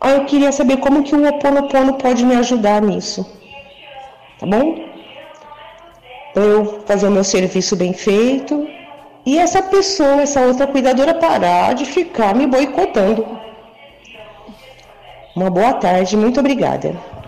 Aí 0.00 0.14
eu 0.16 0.24
queria 0.24 0.50
saber 0.50 0.78
como 0.78 1.04
que 1.04 1.14
o 1.14 1.28
Oponopono 1.28 1.92
pode 1.98 2.24
me 2.24 2.34
ajudar 2.34 2.82
nisso, 2.82 3.24
tá 4.40 4.46
bom? 4.46 4.66
Para 6.34 6.42
eu 6.42 6.80
fazer 6.84 7.06
o 7.06 7.12
meu 7.12 7.22
serviço 7.22 7.76
bem 7.76 7.92
feito 7.92 8.66
e 9.24 9.38
essa 9.38 9.62
pessoa, 9.62 10.22
essa 10.22 10.40
outra 10.40 10.66
cuidadora 10.66 11.14
parar 11.14 11.74
de 11.74 11.84
ficar 11.84 12.34
me 12.34 12.44
boicotando. 12.44 13.24
Uma 15.36 15.48
boa 15.48 15.74
tarde, 15.74 16.16
muito 16.16 16.40
obrigada. 16.40 17.19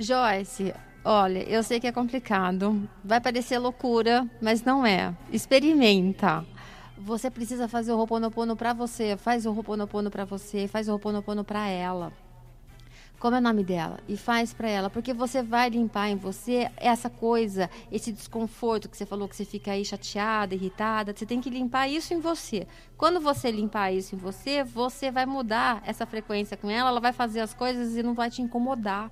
Joyce, 0.00 0.72
olha, 1.04 1.40
eu 1.48 1.60
sei 1.64 1.80
que 1.80 1.86
é 1.88 1.90
complicado, 1.90 2.88
vai 3.04 3.20
parecer 3.20 3.58
loucura, 3.58 4.24
mas 4.40 4.62
não 4.62 4.86
é. 4.86 5.12
Experimenta. 5.32 6.46
Você 6.96 7.28
precisa 7.28 7.66
fazer 7.66 7.92
o 7.92 7.96
Roponopono 7.96 8.54
para 8.54 8.72
você, 8.72 9.16
faz 9.16 9.44
o 9.44 9.50
Roponopono 9.50 10.08
para 10.08 10.24
você, 10.24 10.68
faz 10.68 10.88
o 10.88 10.92
Roponopono 10.92 11.42
para 11.42 11.66
ela. 11.66 12.12
Como 13.18 13.34
é 13.34 13.40
o 13.40 13.42
nome 13.42 13.64
dela? 13.64 13.98
E 14.06 14.16
faz 14.16 14.54
para 14.54 14.68
ela, 14.68 14.88
porque 14.88 15.12
você 15.12 15.42
vai 15.42 15.68
limpar 15.68 16.08
em 16.10 16.16
você 16.16 16.70
essa 16.76 17.10
coisa, 17.10 17.68
esse 17.90 18.12
desconforto 18.12 18.88
que 18.88 18.96
você 18.96 19.04
falou 19.04 19.28
que 19.28 19.34
você 19.34 19.44
fica 19.44 19.72
aí 19.72 19.84
chateada, 19.84 20.54
irritada. 20.54 21.12
Você 21.12 21.26
tem 21.26 21.40
que 21.40 21.50
limpar 21.50 21.88
isso 21.88 22.14
em 22.14 22.20
você. 22.20 22.68
Quando 22.96 23.18
você 23.18 23.50
limpar 23.50 23.90
isso 23.90 24.14
em 24.14 24.18
você, 24.18 24.62
você 24.62 25.10
vai 25.10 25.26
mudar 25.26 25.82
essa 25.84 26.06
frequência 26.06 26.56
com 26.56 26.70
ela, 26.70 26.90
ela 26.90 27.00
vai 27.00 27.12
fazer 27.12 27.40
as 27.40 27.52
coisas 27.52 27.96
e 27.96 28.02
não 28.04 28.14
vai 28.14 28.30
te 28.30 28.40
incomodar. 28.40 29.10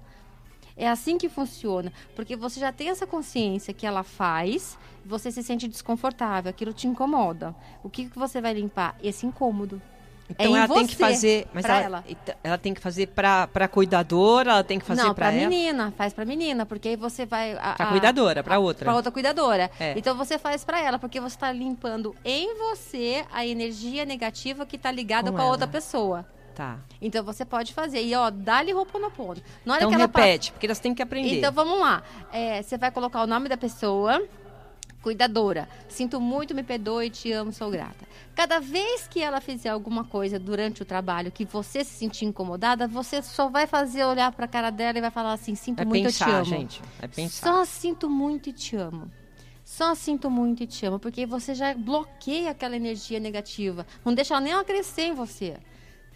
É 0.76 0.88
assim 0.88 1.16
que 1.16 1.28
funciona, 1.28 1.92
porque 2.14 2.36
você 2.36 2.60
já 2.60 2.70
tem 2.70 2.90
essa 2.90 3.06
consciência 3.06 3.72
que 3.72 3.86
ela 3.86 4.02
faz, 4.02 4.76
você 5.04 5.30
se 5.32 5.42
sente 5.42 5.66
desconfortável, 5.66 6.50
aquilo 6.50 6.72
te 6.72 6.86
incomoda. 6.86 7.54
O 7.82 7.88
que, 7.88 8.10
que 8.10 8.18
você 8.18 8.40
vai 8.42 8.52
limpar? 8.52 8.94
Esse 9.02 9.24
incômodo. 9.26 9.80
Então 10.28 10.56
é 10.56 10.58
ela 10.58 10.74
tem 10.74 10.86
que 10.88 10.96
fazer, 10.96 11.46
mas 11.54 11.64
ela, 11.64 11.80
ela. 11.80 12.04
então, 12.08 12.34
ela 12.42 12.58
tem 12.58 12.74
que 12.74 12.80
fazer 12.80 13.06
para 13.06 13.46
para 13.46 13.68
cuidadora, 13.68 14.50
ela 14.50 14.64
tem 14.64 14.76
que 14.76 14.84
fazer 14.84 15.14
para 15.14 15.32
ela, 15.32 15.48
menina, 15.48 15.94
faz 15.96 16.12
pra 16.12 16.24
menina, 16.24 16.66
porque 16.66 16.88
aí 16.88 16.96
você 16.96 17.24
vai. 17.24 17.52
a- 17.52 17.74
para 17.74 17.86
a- 17.86 17.90
cuidadora, 17.92 18.42
para 18.42 18.58
outra. 18.58 18.84
Pra 18.86 18.94
outra 18.96 19.12
cuidadora. 19.12 19.70
É. 19.78 19.96
Então 19.96 20.16
você 20.16 20.36
faz 20.36 20.64
pra 20.64 20.80
ela, 20.80 20.98
porque 20.98 21.20
você 21.20 21.38
tá 21.38 21.52
limpando 21.52 22.12
em 22.24 22.58
você 22.58 23.24
a 23.32 23.46
energia 23.46 24.04
negativa 24.04 24.66
que 24.66 24.76
tá 24.76 24.90
ligada 24.90 25.30
Com 25.30 25.36
com, 25.36 25.42
a 25.44 25.46
outra 25.46 25.68
pessoa. 25.68 26.26
Tá. 26.56 26.78
Então 27.02 27.22
você 27.22 27.44
pode 27.44 27.74
fazer. 27.74 28.02
E 28.02 28.14
ó, 28.14 28.30
dá-lhe 28.30 28.72
Roponopono. 28.72 29.42
Na 29.62 29.74
hora 29.74 29.82
Então 29.82 29.90
que 29.90 29.94
ela 29.94 30.08
passa- 30.08 30.24
repete, 30.26 30.52
porque 30.52 30.64
elas 30.66 30.80
têm 30.80 30.94
que 30.94 31.02
aprender. 31.02 31.36
Então 31.36 31.52
vamos 31.52 31.78
lá. 31.78 32.02
É, 32.32 32.62
você 32.62 32.78
vai 32.78 32.90
colocar 32.90 33.22
o 33.22 33.26
nome 33.26 33.46
da 33.46 33.58
pessoa. 33.58 34.26
Cuidadora. 35.02 35.68
Sinto 35.88 36.18
muito, 36.20 36.54
me 36.54 36.62
perdoe, 36.64 37.10
te 37.10 37.30
amo, 37.30 37.52
sou 37.52 37.70
grata. 37.70 38.06
Cada 38.34 38.58
vez 38.58 39.06
que 39.06 39.20
ela 39.22 39.40
fizer 39.40 39.68
alguma 39.68 40.02
coisa 40.02 40.38
durante 40.38 40.82
o 40.82 40.84
trabalho 40.84 41.30
que 41.30 41.44
você 41.44 41.84
se 41.84 41.92
sentir 41.92 42.24
incomodada, 42.24 42.88
você 42.88 43.22
só 43.22 43.48
vai 43.48 43.66
fazer 43.66 44.02
olhar 44.04 44.32
pra 44.32 44.48
cara 44.48 44.70
dela 44.70 44.96
e 44.98 45.00
vai 45.02 45.10
falar 45.10 45.34
assim: 45.34 45.54
sinto 45.54 45.80
é 45.80 45.84
muito, 45.84 46.06
eu 46.06 46.12
te 46.12 46.18
pensar, 46.18 46.34
amo. 46.36 46.44
gente. 46.46 46.82
É 47.00 47.06
pensar. 47.06 47.46
Só 47.52 47.64
sinto 47.66 48.08
muito 48.10 48.48
e 48.48 48.52
te 48.52 48.76
amo. 48.76 49.10
Só 49.62 49.94
sinto 49.94 50.30
muito 50.30 50.62
e 50.62 50.66
te 50.66 50.86
amo, 50.86 50.98
porque 50.98 51.26
você 51.26 51.54
já 51.54 51.74
bloqueia 51.74 52.50
aquela 52.50 52.74
energia 52.76 53.20
negativa. 53.20 53.86
Não 54.04 54.14
deixa 54.14 54.32
ela 54.34 54.40
nem 54.40 54.52
ela 54.54 54.64
crescer 54.64 55.02
em 55.02 55.12
você. 55.14 55.56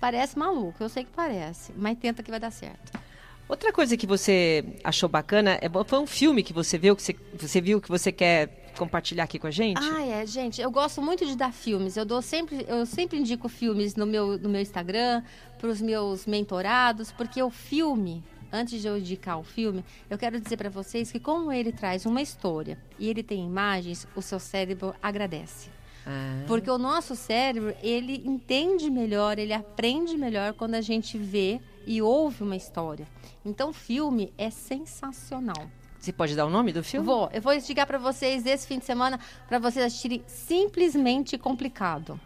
Parece 0.01 0.39
maluco, 0.39 0.83
eu 0.83 0.89
sei 0.89 1.05
que 1.05 1.11
parece, 1.15 1.73
mas 1.77 1.99
tenta 1.99 2.23
que 2.23 2.31
vai 2.31 2.41
dar 2.41 2.51
certo. 2.51 2.99
Outra 3.47 3.73
coisa 3.73 3.97
que 3.97 4.07
você 4.07 4.65
achou 4.83 5.09
bacana 5.09 5.59
é 5.61 5.69
foi 5.85 5.99
um 5.99 6.07
filme 6.07 6.43
que 6.43 6.53
você 6.53 6.79
viu 6.79 6.97
que 6.97 7.03
você, 7.03 7.17
você 7.37 7.61
viu 7.61 7.81
que 7.81 7.89
você 7.89 8.11
quer 8.11 8.73
compartilhar 8.79 9.25
aqui 9.25 9.39
com 9.39 9.49
a 9.49 9.51
gente? 9.51 9.81
Ah, 9.83 10.07
é, 10.07 10.25
gente, 10.25 10.61
eu 10.61 10.71
gosto 10.71 11.03
muito 11.03 11.27
de 11.27 11.37
dar 11.37 11.53
filmes. 11.53 11.97
Eu 11.97 12.05
dou 12.05 12.23
sempre, 12.23 12.65
eu 12.69 12.87
sempre 12.87 13.19
indico 13.19 13.49
filmes 13.49 13.97
no 13.97 14.07
meu, 14.07 14.39
no 14.39 14.49
meu 14.49 14.61
Instagram 14.61 15.23
para 15.59 15.69
os 15.69 15.81
meus 15.81 16.27
mentorados, 16.27 17.11
porque 17.11 17.43
o 17.43 17.51
filme, 17.51 18.23
antes 18.53 18.81
de 18.81 18.87
eu 18.87 18.97
indicar 18.97 19.39
o 19.39 19.43
filme, 19.43 19.85
eu 20.09 20.17
quero 20.17 20.41
dizer 20.41 20.57
para 20.57 20.71
vocês 20.71 21.11
que 21.11 21.19
como 21.19 21.53
ele 21.53 21.73
traz 21.73 22.07
uma 22.07 22.23
história 22.23 22.79
e 23.01 23.09
ele 23.09 23.23
tem 23.23 23.45
imagens, 23.45 24.07
o 24.15 24.23
seu 24.23 24.39
cérebro 24.39 24.95
agradece. 25.03 25.80
Ah, 26.07 26.45
Porque 26.47 26.71
o 26.71 26.79
nosso 26.79 27.15
cérebro, 27.15 27.75
ele 27.83 28.23
entende 28.25 28.91
melhor, 28.91 29.39
ele 29.39 29.53
aprende 29.53 30.17
melhor 30.17 30.55
quando 30.55 30.75
a 30.75 30.81
gente 30.81 31.19
vê 31.19 31.61
e 31.87 32.01
ouve 32.03 32.43
uma 32.43 32.57
história. 32.57 33.07
Então, 33.45 33.73
filme 33.73 34.33
é 34.37 34.51
sensacional. 34.51 35.71
Você 35.99 36.13
pode 36.13 36.35
dar 36.35 36.47
o 36.47 36.51
nome 36.51 36.73
do 36.73 36.83
filme? 36.83 37.05
Vou, 37.05 37.29
eu 37.33 37.43
vou 37.43 37.53
indicar 37.53 37.87
para 37.87 37.99
vocês 37.99 38.47
esse 38.47 38.67
fim 38.67 38.79
de 38.79 38.87
semana 38.87 39.21
para 39.47 39.59
vocês 39.59 39.85
assistirem 39.85 40.23
Simplesmente 40.27 41.37
Complicado. 41.37 42.19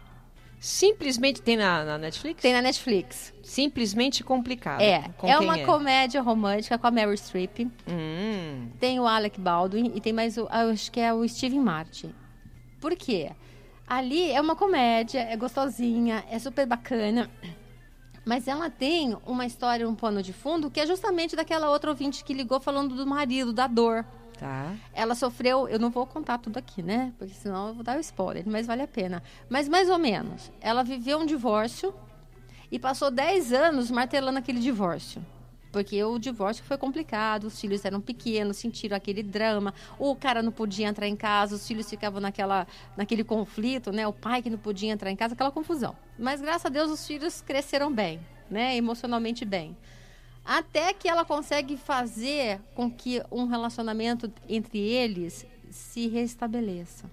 Simplesmente 0.59 1.41
tem 1.41 1.57
na, 1.57 1.83
na 1.83 1.97
Netflix? 1.97 2.41
Tem 2.41 2.53
na 2.53 2.61
Netflix. 2.61 3.33
Simplesmente 3.43 4.23
complicado. 4.23 4.81
É, 4.81 5.09
Com 5.17 5.27
é 5.27 5.37
uma 5.37 5.59
comédia 5.59 6.21
romântica 6.21 6.77
com 6.77 6.87
a 6.87 6.91
Meryl 6.91 7.13
Streep. 7.17 7.67
Hum, 7.87 8.69
Tem 8.79 8.99
o 8.99 9.05
Alec 9.05 9.39
Baldwin 9.39 9.91
e 9.93 10.01
tem 10.01 10.11
mais 10.13 10.37
o, 10.37 10.41
eu 10.41 10.71
acho 10.71 10.91
que 10.91 10.99
é 10.99 11.13
o 11.13 11.27
Steven 11.27 11.59
Martin. 11.59 12.15
Por 12.79 12.95
quê? 12.95 13.31
Ali 13.87 14.31
é 14.31 14.41
uma 14.41 14.55
comédia, 14.55 15.19
é 15.19 15.37
gostosinha, 15.37 16.23
é 16.29 16.39
super 16.39 16.65
bacana. 16.65 17.29
Mas 18.25 18.47
ela 18.47 18.69
tem 18.69 19.15
uma 19.25 19.45
história, 19.45 19.87
um 19.87 19.93
pano 19.93 20.23
de 20.23 20.33
fundo, 20.33 20.71
que 20.71 20.79
é 20.79 20.87
justamente 20.87 21.35
daquela 21.35 21.69
outra 21.69 21.91
ouvinte 21.91 22.23
que 22.23 22.33
ligou 22.33 22.59
falando 22.59 22.95
do 22.95 23.05
marido, 23.05 23.53
da 23.53 23.67
dor. 23.67 24.03
tá. 24.39 24.73
Ela 24.91 25.13
sofreu, 25.13 25.67
eu 25.67 25.77
não 25.77 25.91
vou 25.91 26.07
contar 26.07 26.39
tudo 26.39 26.57
aqui, 26.57 26.81
né? 26.81 27.13
Porque 27.19 27.35
senão 27.35 27.67
eu 27.67 27.73
vou 27.75 27.83
dar 27.83 27.97
o 27.97 27.99
spoiler, 27.99 28.43
mas 28.47 28.65
vale 28.65 28.81
a 28.81 28.87
pena. 28.87 29.21
Mas 29.47 29.69
mais 29.69 29.87
ou 29.89 29.99
menos, 29.99 30.51
ela 30.59 30.83
viveu 30.83 31.19
um 31.19 31.25
divórcio 31.25 31.93
e 32.71 32.79
passou 32.79 33.11
10 33.11 33.53
anos 33.53 33.91
martelando 33.91 34.39
aquele 34.39 34.59
divórcio. 34.59 35.23
Porque 35.75 36.01
o 36.01 36.17
divórcio 36.17 36.63
foi 36.63 36.77
complicado, 36.77 37.47
os 37.47 37.59
filhos 37.59 37.83
eram 37.83 37.99
pequenos, 37.99 38.55
sentiram 38.55 38.95
aquele 38.95 39.21
drama, 39.21 39.73
o 39.99 40.15
cara 40.15 40.41
não 40.41 40.49
podia 40.49 40.87
entrar 40.87 41.05
em 41.05 41.17
casa, 41.17 41.53
os 41.53 41.67
filhos 41.67 41.89
ficavam 41.89 42.21
naquela, 42.21 42.65
naquele 42.95 43.25
conflito, 43.25 43.91
né? 43.91 44.07
O 44.07 44.13
pai 44.13 44.41
que 44.41 44.49
não 44.49 44.57
podia 44.57 44.89
entrar 44.89 45.11
em 45.11 45.17
casa, 45.17 45.33
aquela 45.33 45.51
confusão. 45.51 45.93
Mas 46.17 46.39
graças 46.39 46.67
a 46.67 46.69
Deus 46.69 46.89
os 46.89 47.05
filhos 47.05 47.41
cresceram 47.41 47.93
bem, 47.93 48.21
né? 48.49 48.77
Emocionalmente 48.77 49.43
bem. 49.43 49.75
Até 50.45 50.93
que 50.93 51.09
ela 51.09 51.25
consegue 51.25 51.75
fazer 51.75 52.61
com 52.73 52.89
que 52.89 53.21
um 53.29 53.45
relacionamento 53.45 54.31
entre 54.47 54.79
eles 54.79 55.45
se 55.69 56.07
restabeleça. 56.07 57.11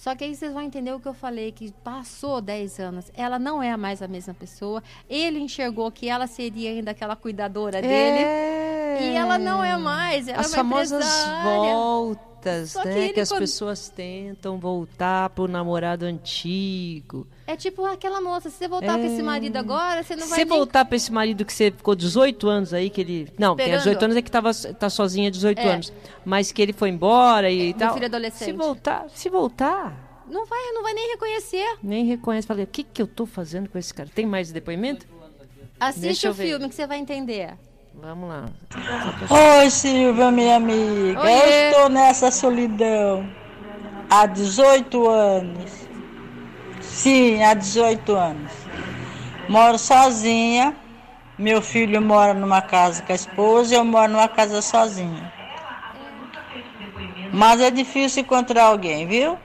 Só 0.00 0.14
que 0.14 0.24
aí 0.24 0.34
vocês 0.34 0.50
vão 0.50 0.62
entender 0.62 0.94
o 0.94 0.98
que 0.98 1.06
eu 1.06 1.12
falei, 1.12 1.52
que 1.52 1.70
passou 1.84 2.40
10 2.40 2.80
anos, 2.80 3.12
ela 3.12 3.38
não 3.38 3.62
é 3.62 3.76
mais 3.76 4.00
a 4.00 4.08
mesma 4.08 4.32
pessoa. 4.32 4.82
Ele 5.06 5.38
enxergou 5.38 5.92
que 5.92 6.08
ela 6.08 6.26
seria 6.26 6.70
ainda 6.70 6.92
aquela 6.92 7.14
cuidadora 7.14 7.82
dele. 7.82 8.24
E 8.98 9.14
ela 9.14 9.38
não 9.38 9.62
é 9.62 9.76
mais, 9.76 10.26
ela 10.26 10.40
As 10.40 10.54
é 10.54 10.56
uma 10.56 10.56
famosas 10.56 11.04
empresária. 11.04 12.29
Só 12.66 12.82
que 12.82 12.88
né? 12.88 12.98
ele 13.04 13.12
Que, 13.12 13.20
as 13.20 13.28
quando- 13.28 13.40
pessoas 13.40 13.88
tentam 13.88 14.58
voltar 14.58 15.30
pro 15.30 15.46
namorado 15.48 16.04
antigo. 16.04 17.26
É 17.46 17.56
tipo 17.56 17.84
aquela 17.84 18.20
moça, 18.20 18.48
se 18.50 18.56
você 18.56 18.68
voltar 18.68 18.98
com 18.98 19.04
esse 19.04 19.22
marido 19.22 19.56
agora, 19.56 20.02
você 20.02 20.14
não 20.16 20.22
Se 20.24 20.30
vai 20.30 20.38
você 20.40 20.44
nem- 20.44 20.56
voltar 20.58 20.84
pra 20.84 20.96
esse 20.96 21.12
marido 21.12 21.44
que 21.44 21.52
você 21.52 21.70
ficou 21.70 21.94
18 21.94 22.48
anos 22.48 22.72
aí, 22.72 22.88
que 22.90 23.00
ele. 23.00 23.28
Não, 23.38 23.56
tem 23.56 23.64
Esperando. 23.66 23.78
18 23.84 24.02
anos 24.04 24.16
é 24.16 24.22
que 24.22 24.30
tava, 24.30 24.50
tá 24.54 24.88
sozinha 24.88 25.28
há 25.28 25.30
18 25.30 25.58
É. 25.58 25.72
anos. 25.74 25.92
Mas 26.24 26.52
que 26.52 26.62
ele 26.62 26.72
foi 26.72 26.88
embora 26.90 27.50
e 27.50 27.72
do 27.72 27.78
tal. 27.78 27.94
filho 27.94 28.06
adolescente. 28.06 28.44
Se 28.46 28.52
voltar, 28.52 29.06
se 29.10 29.28
voltar, 29.28 30.22
Não 30.30 30.46
vai, 30.46 30.72
não 30.72 30.82
vai 30.82 30.94
nem 30.94 31.10
reconhecer. 31.10 31.76
nem 31.82 32.04
reconhece. 32.04 32.46
Falei, 32.46 32.64
o 32.64 32.68
que, 32.68 32.84
que 32.84 33.02
eu 33.02 33.06
tô 33.06 33.26
fazendo 33.26 33.68
com 33.68 33.76
esse 33.78 33.92
cara? 33.92 34.08
Tem 34.14 34.24
mais 34.26 34.52
depoimento? 34.52 35.06
Assiste 35.78 36.28
o 36.28 36.32
ver. 36.34 36.46
filme 36.46 36.68
que 36.68 36.74
você 36.74 36.86
vai 36.86 36.98
entender. 36.98 37.54
Vamos 37.94 38.28
lá. 38.28 38.46
Oi, 39.58 39.70
Silvia, 39.70 40.30
minha 40.30 40.56
amiga. 40.56 41.20
Oiê. 41.20 41.32
Eu 41.32 41.70
estou 41.70 41.88
nessa 41.88 42.30
solidão 42.30 43.28
há 44.08 44.26
18 44.26 45.08
anos. 45.08 45.88
Sim, 46.80 47.42
há 47.42 47.54
18 47.54 48.14
anos. 48.14 48.52
Moro 49.48 49.78
sozinha. 49.78 50.74
Meu 51.38 51.62
filho 51.62 52.00
mora 52.02 52.34
numa 52.34 52.60
casa 52.60 53.02
com 53.02 53.12
a 53.12 53.14
esposa 53.14 53.74
e 53.74 53.76
eu 53.76 53.84
moro 53.84 54.12
numa 54.12 54.28
casa 54.28 54.60
sozinha. 54.60 55.32
Mas 57.32 57.60
é 57.60 57.70
difícil 57.70 58.22
encontrar 58.22 58.64
alguém, 58.64 59.06
viu? 59.06 59.38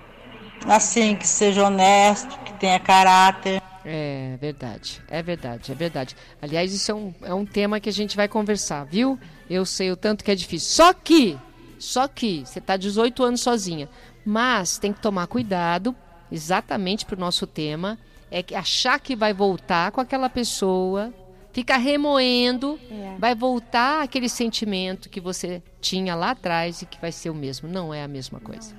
Assim, 0.67 1.15
que 1.15 1.27
seja 1.27 1.65
honesto, 1.65 2.37
que 2.39 2.53
tenha 2.53 2.79
caráter. 2.79 3.61
É 3.85 4.37
verdade, 4.41 5.01
é 5.07 5.21
verdade, 5.21 5.71
é 5.71 5.75
verdade. 5.75 6.15
Aliás, 6.41 6.73
isso 6.73 6.91
é 6.91 6.95
um, 6.95 7.13
é 7.21 7.33
um 7.33 7.45
tema 7.45 7.79
que 7.79 7.87
a 7.87 7.93
gente 7.93 8.15
vai 8.15 8.27
conversar, 8.27 8.83
viu? 8.85 9.19
Eu 9.47 9.65
sei 9.65 9.91
o 9.91 9.95
tanto 9.95 10.23
que 10.23 10.31
é 10.31 10.35
difícil. 10.35 10.69
Só 10.69 10.91
que, 10.91 11.37
só 11.77 12.07
que, 12.07 12.43
você 12.45 12.59
está 12.59 12.75
18 12.75 13.23
anos 13.23 13.41
sozinha. 13.41 13.87
Mas 14.25 14.79
tem 14.79 14.91
que 14.91 14.99
tomar 14.99 15.27
cuidado, 15.27 15.95
exatamente 16.31 17.05
para 17.05 17.15
o 17.15 17.19
nosso 17.19 17.45
tema, 17.45 17.99
é 18.31 18.41
que 18.41 18.55
achar 18.55 18.99
que 18.99 19.15
vai 19.15 19.33
voltar 19.33 19.91
com 19.91 20.01
aquela 20.01 20.29
pessoa, 20.29 21.13
Fica 21.55 21.77
remoendo, 21.77 22.77
é. 22.91 23.15
vai 23.17 23.33
voltar 23.33 24.03
aquele 24.03 24.27
sentimento 24.27 25.09
que 25.09 25.21
você 25.21 25.63
tinha 25.79 26.13
lá 26.13 26.31
atrás 26.31 26.81
e 26.81 26.85
que 26.85 26.99
vai 26.99 27.13
ser 27.13 27.29
o 27.29 27.33
mesmo. 27.33 27.69
Não 27.69 27.93
é 27.93 28.03
a 28.03 28.09
mesma 28.09 28.41
coisa. 28.41 28.75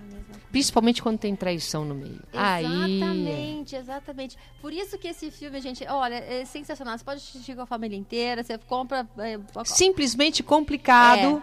Principalmente 0.57 1.03
quando 1.03 1.19
tem 1.19 1.37
traição 1.37 1.85
no 1.85 1.95
meio. 1.95 2.19
Exatamente, 2.33 3.77
Aí... 3.77 3.83
exatamente. 3.83 4.39
Por 4.63 4.73
isso 4.73 4.97
que 4.97 5.09
esse 5.09 5.31
filme, 5.31 5.61
gente, 5.61 5.87
olha, 5.87 6.15
é 6.15 6.47
sensacional. 6.47 6.97
Você 6.97 7.05
pode 7.05 7.19
assistir 7.19 7.55
com 7.55 7.61
a 7.61 7.67
família 7.67 7.95
inteira, 7.95 8.43
você 8.43 8.57
compra. 8.57 9.07
É... 9.19 9.39
Simplesmente 9.67 10.43
complicado. 10.43 11.43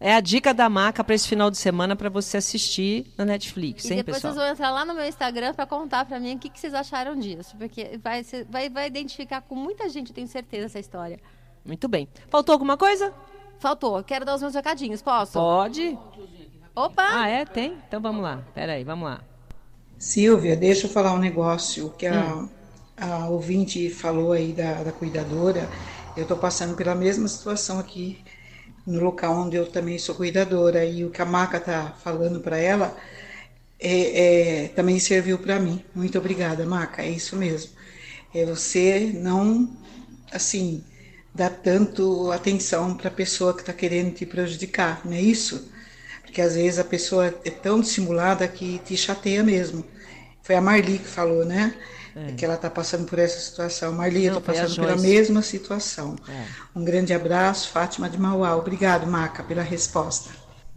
É. 0.00 0.10
é. 0.10 0.14
a 0.16 0.20
dica 0.20 0.52
da 0.52 0.68
marca 0.68 1.04
para 1.04 1.14
esse 1.14 1.28
final 1.28 1.48
de 1.48 1.58
semana 1.58 1.94
para 1.94 2.08
você 2.08 2.38
assistir 2.38 3.06
na 3.16 3.24
Netflix, 3.24 3.84
e 3.84 3.92
hein, 3.92 3.96
depois 3.98 4.16
pessoal? 4.16 4.34
vocês 4.34 4.44
vão 4.44 4.52
entrar 4.52 4.72
lá 4.72 4.84
no 4.84 4.94
meu 4.94 5.06
Instagram 5.06 5.54
para 5.54 5.64
contar 5.64 6.04
para 6.04 6.18
mim 6.18 6.34
o 6.34 6.38
que, 6.40 6.50
que, 6.50 6.58
vocês 6.58 6.74
acharam 6.74 7.14
disso, 7.16 7.56
porque 7.56 8.00
vai, 8.02 8.24
vai, 8.48 8.68
vai 8.68 8.88
identificar 8.88 9.42
com 9.42 9.54
muita 9.54 9.88
gente, 9.88 10.08
eu 10.08 10.14
tenho 10.16 10.26
certeza, 10.26 10.66
essa 10.66 10.80
história. 10.80 11.20
Muito 11.64 11.86
bem. 11.86 12.08
Faltou 12.28 12.52
alguma 12.52 12.76
coisa? 12.76 13.14
Faltou. 13.60 14.02
Quero 14.02 14.24
dar 14.24 14.34
os 14.34 14.40
meus 14.40 14.54
recadinhos, 14.54 15.02
posso? 15.02 15.34
Pode. 15.34 15.96
Opa! 16.74 17.02
Ah, 17.02 17.28
é? 17.28 17.44
Tem? 17.44 17.76
Então 17.86 18.00
vamos 18.00 18.22
lá. 18.22 18.42
Pera 18.54 18.72
aí, 18.74 18.84
vamos 18.84 19.08
lá. 19.08 19.20
Silvia, 19.98 20.56
deixa 20.56 20.86
eu 20.86 20.90
falar 20.90 21.12
um 21.12 21.18
negócio 21.18 21.90
que 21.90 22.06
a, 22.06 22.34
hum. 22.34 22.48
a 22.96 23.28
ouvinte 23.28 23.90
falou 23.90 24.32
aí 24.32 24.52
da, 24.52 24.82
da 24.82 24.92
cuidadora. 24.92 25.68
Eu 26.16 26.22
estou 26.22 26.36
passando 26.36 26.74
pela 26.74 26.94
mesma 26.94 27.28
situação 27.28 27.78
aqui 27.78 28.18
no 28.86 29.00
local 29.00 29.34
onde 29.34 29.56
eu 29.56 29.66
também 29.70 29.98
sou 29.98 30.14
cuidadora 30.14 30.84
e 30.84 31.04
o 31.04 31.10
que 31.10 31.20
a 31.20 31.26
Maca 31.26 31.58
está 31.58 31.94
falando 32.02 32.40
para 32.40 32.58
ela 32.58 32.96
é, 33.78 34.64
é, 34.64 34.68
também 34.68 34.98
serviu 34.98 35.38
para 35.38 35.58
mim. 35.58 35.84
Muito 35.94 36.18
obrigada, 36.18 36.64
Maca. 36.66 37.02
É 37.02 37.10
isso 37.10 37.36
mesmo. 37.36 37.72
É 38.34 38.44
você 38.44 39.10
não, 39.14 39.68
assim, 40.32 40.84
dar 41.34 41.50
tanto 41.50 42.30
atenção 42.30 42.94
para 42.96 43.08
a 43.08 43.12
pessoa 43.12 43.54
que 43.54 43.60
está 43.60 43.72
querendo 43.72 44.14
te 44.14 44.26
prejudicar, 44.26 45.02
não 45.04 45.12
é 45.12 45.20
isso? 45.20 45.70
Porque 46.30 46.40
às 46.40 46.54
vezes 46.54 46.78
a 46.78 46.84
pessoa 46.84 47.26
é 47.44 47.50
tão 47.50 47.80
dissimulada 47.80 48.46
que 48.46 48.78
te 48.84 48.96
chateia 48.96 49.42
mesmo. 49.42 49.84
Foi 50.40 50.54
a 50.54 50.60
Marli 50.60 50.98
que 50.98 51.08
falou, 51.08 51.44
né? 51.44 51.74
É. 52.14 52.32
Que 52.34 52.44
ela 52.44 52.54
está 52.54 52.70
passando 52.70 53.04
por 53.04 53.18
essa 53.18 53.40
situação. 53.40 53.92
Marli, 53.92 54.26
eu 54.26 54.36
estou 54.36 54.40
passando 54.40 54.76
pela 54.76 54.96
mesma 54.96 55.42
situação. 55.42 56.14
É. 56.28 56.44
Um 56.74 56.84
grande 56.84 57.12
abraço, 57.12 57.68
Fátima 57.70 58.08
de 58.08 58.16
Mauá. 58.16 58.56
Obrigado, 58.56 59.08
Maca, 59.08 59.42
pela 59.42 59.62
resposta. 59.62 60.30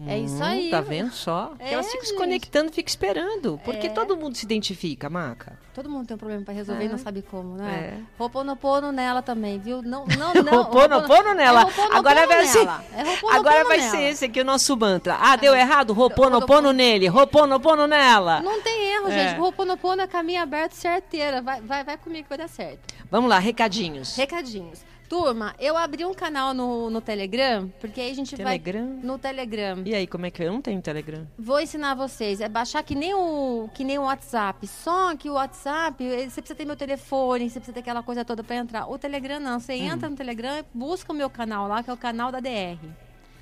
É 0.08 0.18
isso 0.18 0.36
hum, 0.36 0.44
aí. 0.44 0.70
Tá 0.72 0.82
vendo 0.82 1.12
só? 1.12 1.54
É, 1.60 1.74
elas 1.74 1.90
ficam 1.92 2.06
se 2.06 2.16
conectando, 2.16 2.72
ficam 2.72 2.90
esperando. 2.90 3.60
Porque 3.64 3.88
é. 3.88 3.90
todo 3.90 4.18
mundo 4.18 4.36
se 4.36 4.46
identifica, 4.46 5.10
Maca. 5.10 5.58
Todo 5.74 5.90
mundo 5.90 6.08
tem 6.08 6.16
um 6.16 6.18
problema 6.18 6.44
para 6.44 6.54
resolver 6.54 6.84
é. 6.84 6.86
e 6.86 6.90
não 6.90 6.98
sabe 6.98 7.22
como, 7.22 7.56
né? 7.56 7.74
É. 7.74 8.04
Roponopono 8.18 8.92
nela 8.92 9.22
também, 9.22 9.60
viu? 9.60 9.82
Não, 9.82 10.06
não, 10.18 10.34
não. 10.34 10.64
Roponopono 10.64 11.34
nela. 11.34 11.62
É 11.62 11.96
agora 11.96 12.28
vai 12.28 12.46
ser. 12.46 12.68
É 12.68 13.04
agora 13.32 13.64
vai 13.66 13.80
ser 13.82 14.02
esse 14.02 14.26
aqui 14.26 14.42
o 14.42 14.46
nosso 14.46 14.76
mantra. 14.76 15.18
Ah, 15.20 15.36
deu 15.36 15.56
errado? 15.56 15.94
Roponopono 15.94 16.72
nele. 16.72 17.08
Roponopono 17.08 17.88
nela. 17.88 18.42
Não 18.42 18.62
tem 18.62 18.96
erro, 18.96 19.08
é. 19.10 19.12
gente. 19.12 19.40
Roponopono 19.40 20.02
é 20.02 20.08
caminho 20.08 20.42
aberto, 20.42 20.74
certeira. 20.74 21.42
Vai, 21.42 21.62
vai, 21.62 21.84
vai 21.84 21.98
comigo 21.98 22.24
que 22.24 22.30
vai 22.30 22.38
dar 22.40 22.50
certo. 22.50 22.94
Vamos 23.10 23.30
lá, 23.30 23.38
recadinhos. 23.38 24.16
Recadinhos. 24.16 24.93
Turma, 25.14 25.54
eu 25.60 25.78
abri 25.78 26.04
um 26.04 26.14
canal 26.16 26.56
no, 26.56 26.90
no 26.90 27.00
Telegram, 27.00 27.72
porque 27.80 28.02
aí 28.02 28.10
a 28.10 28.16
gente 28.16 28.36
Telegram? 28.36 28.96
vai. 28.96 29.04
No 29.04 29.20
Telegram. 29.20 29.84
E 29.86 29.94
aí, 29.94 30.08
como 30.08 30.26
é 30.26 30.32
que 30.32 30.42
é? 30.42 30.48
Eu 30.48 30.54
não 30.54 30.60
tenho 30.60 30.82
Telegram. 30.82 31.28
Vou 31.38 31.60
ensinar 31.60 31.94
vocês. 31.94 32.42
É 32.42 32.50
baixar 32.50 32.82
que 32.82 32.96
nem 32.96 33.14
o, 33.14 33.70
que 33.76 33.84
nem 33.84 34.00
o 34.00 34.06
WhatsApp. 34.06 34.66
Só 34.66 35.16
que 35.16 35.30
o 35.30 35.34
WhatsApp, 35.34 36.04
eh, 36.04 36.28
você 36.28 36.42
precisa 36.42 36.56
ter 36.56 36.66
meu 36.66 36.76
telefone, 36.76 37.48
você 37.48 37.60
precisa 37.60 37.74
ter 37.74 37.82
aquela 37.82 38.02
coisa 38.02 38.26
toda 38.26 38.44
para 38.44 38.56
entrar. 38.56 38.88
O 38.88 38.98
Telegram 38.98 39.40
não. 39.40 39.60
Você 39.60 39.74
hum. 39.74 39.94
entra 39.94 40.10
no 40.10 40.16
Telegram, 40.16 40.66
busca 40.74 41.14
o 41.14 41.16
meu 41.16 41.30
canal 41.30 41.68
lá, 41.68 41.84
que 41.84 41.92
é 41.92 41.94
o 41.94 41.98
canal 41.98 42.32
da 42.32 42.40
DR. 42.40 42.80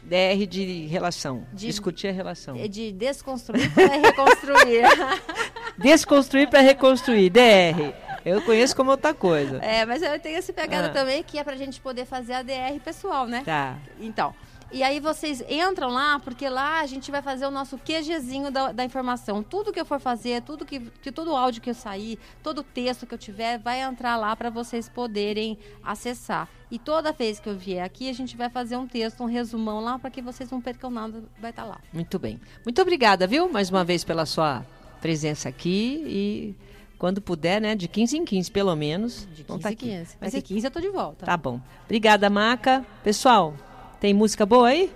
DR 0.04 0.46
de 0.46 0.88
relação. 0.88 1.46
De, 1.54 1.68
discutir 1.68 2.10
a 2.10 2.12
relação. 2.12 2.58
É 2.58 2.68
de 2.68 2.92
desconstruir 2.92 3.74
para 3.74 3.96
reconstruir. 3.96 4.84
desconstruir 5.80 6.50
para 6.50 6.60
reconstruir. 6.60 7.30
DR. 7.30 8.11
Eu 8.26 8.42
conheço 8.42 8.76
como 8.76 8.92
outra 8.92 9.14
coisa. 9.14 9.58
É, 9.58 9.86
mas 9.86 10.02
eu 10.02 10.20
tenho 10.20 10.38
esse 10.38 10.54
pegada 10.54 10.88
ah. 10.88 10.92
também 10.92 11.24
que 11.24 11.38
é 11.38 11.44
pra 11.44 11.56
gente 11.56 11.80
poder 11.82 12.06
fazer 12.06 12.34
a 12.34 12.42
DR 12.42 12.80
pessoal, 12.84 13.28
né? 13.28 13.42
Tá. 13.46 13.78
Então. 14.00 14.34
E 14.74 14.84
aí 14.84 15.02
vocês 15.02 15.44
entram 15.50 15.90
lá, 15.90 16.18
porque 16.20 16.48
lá 16.48 16.80
a 16.80 16.86
gente 16.86 17.12
vai 17.12 17.22
fazer 17.22 17.46
o 17.46 17.52
nosso 17.52 17.78
QGzinho 17.78 18.50
da, 18.50 18.72
da 18.72 18.86
informação. 18.86 19.44
Tudo 19.44 19.72
que 19.74 19.80
eu 19.80 19.84
for 19.84 20.00
fazer, 20.00 20.42
tudo 20.44 20.66
que, 20.66 20.80
que 20.80 21.12
todo 21.12 21.36
áudio 21.36 21.62
que 21.62 21.70
eu 21.70 21.74
sair, 21.74 22.18
todo 22.42 22.64
texto 22.64 23.06
que 23.06 23.14
eu 23.14 23.18
tiver, 23.18 23.60
vai 23.60 23.82
entrar 23.82 24.16
lá 24.16 24.34
para 24.34 24.50
vocês 24.50 24.88
poderem 24.88 25.58
acessar. 25.84 26.48
E 26.72 26.80
toda 26.80 27.12
vez 27.12 27.38
que 27.38 27.50
eu 27.50 27.58
vier 27.58 27.84
aqui, 27.84 28.10
a 28.10 28.14
gente 28.14 28.38
vai 28.38 28.50
fazer 28.50 28.78
um 28.78 28.88
texto, 28.88 29.22
um 29.22 29.26
resumão 29.26 29.82
lá, 29.82 30.00
para 30.00 30.10
que 30.10 30.22
vocês 30.22 30.50
não 30.50 30.62
percam 30.62 30.90
nada, 30.90 31.22
vai 31.38 31.50
estar 31.50 31.64
tá 31.64 31.68
lá. 31.68 31.82
Muito 31.92 32.18
bem. 32.18 32.40
Muito 32.64 32.82
obrigada, 32.82 33.28
viu? 33.28 33.52
Mais 33.52 33.70
uma 33.70 33.84
vez 33.84 34.06
pela 34.06 34.26
sua 34.26 34.66
presença 35.02 35.50
aqui 35.50 36.02
e 36.08 36.56
quando 37.02 37.20
puder, 37.20 37.60
né? 37.60 37.74
De 37.74 37.88
15 37.88 38.16
em 38.16 38.24
15, 38.24 38.52
pelo 38.52 38.76
menos. 38.76 39.28
De 39.34 39.44
15 39.44 39.60
tá 39.64 39.72
em 39.72 39.76
15. 39.76 40.18
Mas 40.22 40.36
em 40.36 40.40
15 40.40 40.68
eu 40.68 40.70
tô 40.70 40.80
de 40.80 40.90
volta. 40.90 41.26
Tá 41.26 41.36
bom. 41.36 41.60
Obrigada, 41.86 42.30
Maca. 42.30 42.86
Pessoal, 43.04 43.56
tem 44.00 44.14
música 44.14 44.46
boa 44.46 44.68
aí? 44.68 44.92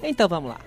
Então 0.00 0.28
vamos 0.28 0.50
lá. 0.50 0.60